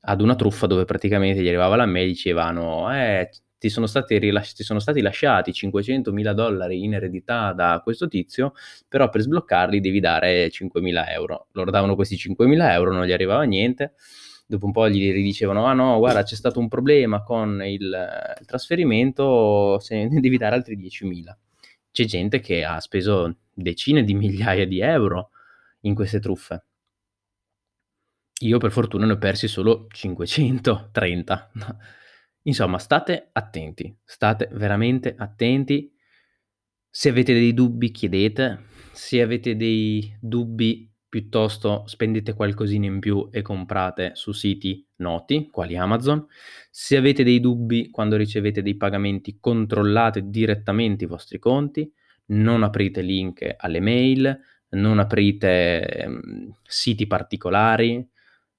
ad 0.00 0.20
una 0.20 0.34
truffa 0.34 0.66
dove 0.66 0.84
praticamente 0.84 1.40
gli 1.40 1.46
arrivava 1.46 1.76
la 1.76 1.86
mail 1.86 2.06
e 2.06 2.08
dicevano 2.08 2.92
eh, 2.92 3.30
ti 3.56 3.68
sono, 3.68 3.86
stati 3.86 4.18
rilasci- 4.18 4.56
ti 4.56 4.64
sono 4.64 4.80
stati 4.80 5.00
lasciati 5.00 5.52
500 5.52 6.10
mila 6.12 6.32
dollari 6.32 6.82
in 6.82 6.94
eredità 6.94 7.52
da 7.52 7.80
questo 7.84 8.08
tizio, 8.08 8.54
però 8.88 9.08
per 9.10 9.20
sbloccarli 9.20 9.78
devi 9.78 10.00
dare 10.00 10.50
5 10.50 10.80
mila 10.80 11.08
euro. 11.12 11.46
Loro 11.52 11.70
davano 11.70 11.94
questi 11.94 12.16
5 12.16 12.48
mila 12.48 12.72
euro, 12.72 12.92
non 12.92 13.04
gli 13.04 13.12
arrivava 13.12 13.44
niente 13.44 13.94
dopo 14.52 14.66
un 14.66 14.72
po' 14.72 14.88
gli 14.88 15.10
ridicevano, 15.10 15.64
ah 15.64 15.72
no, 15.72 15.98
guarda 15.98 16.22
c'è 16.22 16.34
stato 16.34 16.58
un 16.58 16.68
problema 16.68 17.22
con 17.22 17.62
il, 17.64 17.80
il 18.40 18.46
trasferimento, 18.46 19.78
se 19.78 20.06
ne 20.08 20.20
devi 20.20 20.36
dare 20.36 20.54
altri 20.54 20.76
10.000. 20.76 21.36
C'è 21.90 22.04
gente 22.04 22.40
che 22.40 22.64
ha 22.64 22.78
speso 22.80 23.36
decine 23.52 24.04
di 24.04 24.14
migliaia 24.14 24.66
di 24.66 24.80
euro 24.80 25.30
in 25.80 25.94
queste 25.94 26.20
truffe. 26.20 26.64
Io 28.40 28.58
per 28.58 28.72
fortuna 28.72 29.06
ne 29.06 29.12
ho 29.12 29.18
persi 29.18 29.48
solo 29.48 29.86
530. 29.88 31.50
Insomma, 32.44 32.78
state 32.78 33.30
attenti, 33.32 33.96
state 34.04 34.48
veramente 34.52 35.14
attenti. 35.16 35.94
Se 36.90 37.08
avete 37.08 37.32
dei 37.32 37.54
dubbi, 37.54 37.90
chiedete. 37.90 38.64
Se 38.92 39.22
avete 39.22 39.56
dei 39.56 40.14
dubbi, 40.20 40.91
piuttosto 41.12 41.82
spendete 41.88 42.32
qualcosina 42.32 42.86
in 42.86 42.98
più 42.98 43.28
e 43.30 43.42
comprate 43.42 44.12
su 44.14 44.32
siti 44.32 44.82
noti, 44.96 45.50
quali 45.50 45.76
Amazon. 45.76 46.26
Se 46.70 46.96
avete 46.96 47.22
dei 47.22 47.38
dubbi 47.38 47.90
quando 47.90 48.16
ricevete 48.16 48.62
dei 48.62 48.78
pagamenti, 48.78 49.36
controllate 49.38 50.30
direttamente 50.30 51.04
i 51.04 51.06
vostri 51.06 51.38
conti, 51.38 51.92
non 52.28 52.62
aprite 52.62 53.02
link 53.02 53.56
alle 53.58 53.80
mail, 53.80 54.40
non 54.70 55.00
aprite 55.00 55.86
eh, 55.86 56.08
siti 56.62 57.06
particolari, 57.06 58.08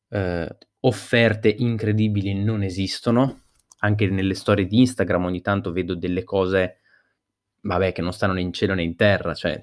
eh, 0.10 0.58
offerte 0.82 1.50
incredibili 1.58 2.36
non 2.36 2.62
esistono. 2.62 3.46
Anche 3.80 4.08
nelle 4.12 4.36
storie 4.36 4.68
di 4.68 4.78
Instagram 4.78 5.26
ogni 5.26 5.42
tanto 5.42 5.72
vedo 5.72 5.96
delle 5.96 6.24
cose, 6.24 6.82
vabbè, 7.62 7.94
che 7.94 8.04
non 8.04 8.14
stanno 8.14 8.34
né 8.34 8.42
in 8.42 8.54
cielo 8.54 8.76
né 8.76 8.84
in 8.84 8.96
terra, 8.96 9.34
cioè 9.34 9.60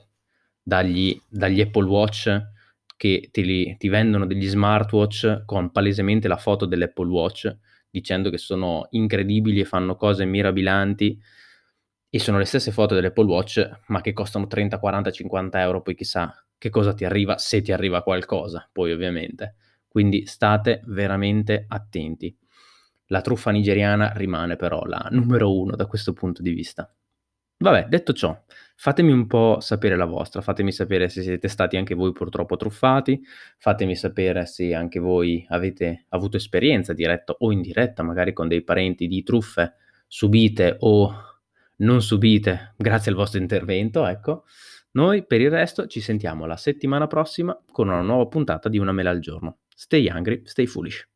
dagli, 0.60 1.16
dagli 1.28 1.60
Apple 1.60 1.86
Watch 1.86 2.58
che 3.00 3.30
li, 3.32 3.78
ti 3.78 3.88
vendono 3.88 4.26
degli 4.26 4.46
smartwatch 4.46 5.44
con 5.46 5.70
palesemente 5.70 6.28
la 6.28 6.36
foto 6.36 6.66
dell'Apple 6.66 7.08
Watch 7.08 7.56
dicendo 7.88 8.28
che 8.28 8.36
sono 8.36 8.88
incredibili 8.90 9.60
e 9.60 9.64
fanno 9.64 9.96
cose 9.96 10.26
mirabilanti 10.26 11.18
e 12.10 12.18
sono 12.18 12.36
le 12.36 12.44
stesse 12.44 12.72
foto 12.72 12.94
dell'Apple 12.94 13.24
Watch 13.24 13.70
ma 13.86 14.02
che 14.02 14.12
costano 14.12 14.46
30, 14.46 14.78
40, 14.78 15.10
50 15.12 15.62
euro 15.62 15.80
poi 15.80 15.94
chissà 15.94 16.46
che 16.58 16.68
cosa 16.68 16.92
ti 16.92 17.06
arriva 17.06 17.38
se 17.38 17.62
ti 17.62 17.72
arriva 17.72 18.02
qualcosa 18.02 18.68
poi 18.70 18.92
ovviamente. 18.92 19.54
Quindi 19.88 20.26
state 20.26 20.82
veramente 20.84 21.64
attenti. 21.68 22.36
La 23.06 23.22
truffa 23.22 23.50
nigeriana 23.50 24.12
rimane 24.12 24.56
però 24.56 24.84
la 24.84 25.08
numero 25.10 25.58
uno 25.58 25.74
da 25.74 25.86
questo 25.86 26.12
punto 26.12 26.42
di 26.42 26.50
vista. 26.50 26.94
Vabbè, 27.56 27.86
detto 27.88 28.12
ciò, 28.12 28.38
fatemi 28.80 29.12
un 29.12 29.26
po' 29.26 29.58
sapere 29.60 29.94
la 29.94 30.06
vostra, 30.06 30.40
fatemi 30.40 30.72
sapere 30.72 31.10
se 31.10 31.20
siete 31.20 31.48
stati 31.48 31.76
anche 31.76 31.94
voi 31.94 32.12
purtroppo 32.12 32.56
truffati, 32.56 33.20
fatemi 33.58 33.94
sapere 33.94 34.46
se 34.46 34.72
anche 34.72 34.98
voi 34.98 35.44
avete 35.50 36.06
avuto 36.08 36.38
esperienza 36.38 36.94
diretta 36.94 37.34
o 37.36 37.52
indiretta, 37.52 38.02
magari 38.02 38.32
con 38.32 38.48
dei 38.48 38.64
parenti 38.64 39.06
di 39.06 39.22
truffe 39.22 39.74
subite 40.06 40.76
o 40.78 41.14
non 41.76 42.00
subite 42.00 42.72
grazie 42.78 43.10
al 43.10 43.18
vostro 43.18 43.38
intervento, 43.38 44.06
ecco. 44.06 44.44
Noi 44.92 45.26
per 45.26 45.42
il 45.42 45.50
resto 45.50 45.86
ci 45.86 46.00
sentiamo 46.00 46.46
la 46.46 46.56
settimana 46.56 47.06
prossima 47.06 47.56
con 47.70 47.88
una 47.88 48.00
nuova 48.00 48.28
puntata 48.28 48.70
di 48.70 48.78
Una 48.78 48.92
mela 48.92 49.10
al 49.10 49.20
giorno. 49.20 49.58
Stay 49.68 50.08
hungry, 50.08 50.40
stay 50.46 50.64
foolish. 50.64 51.10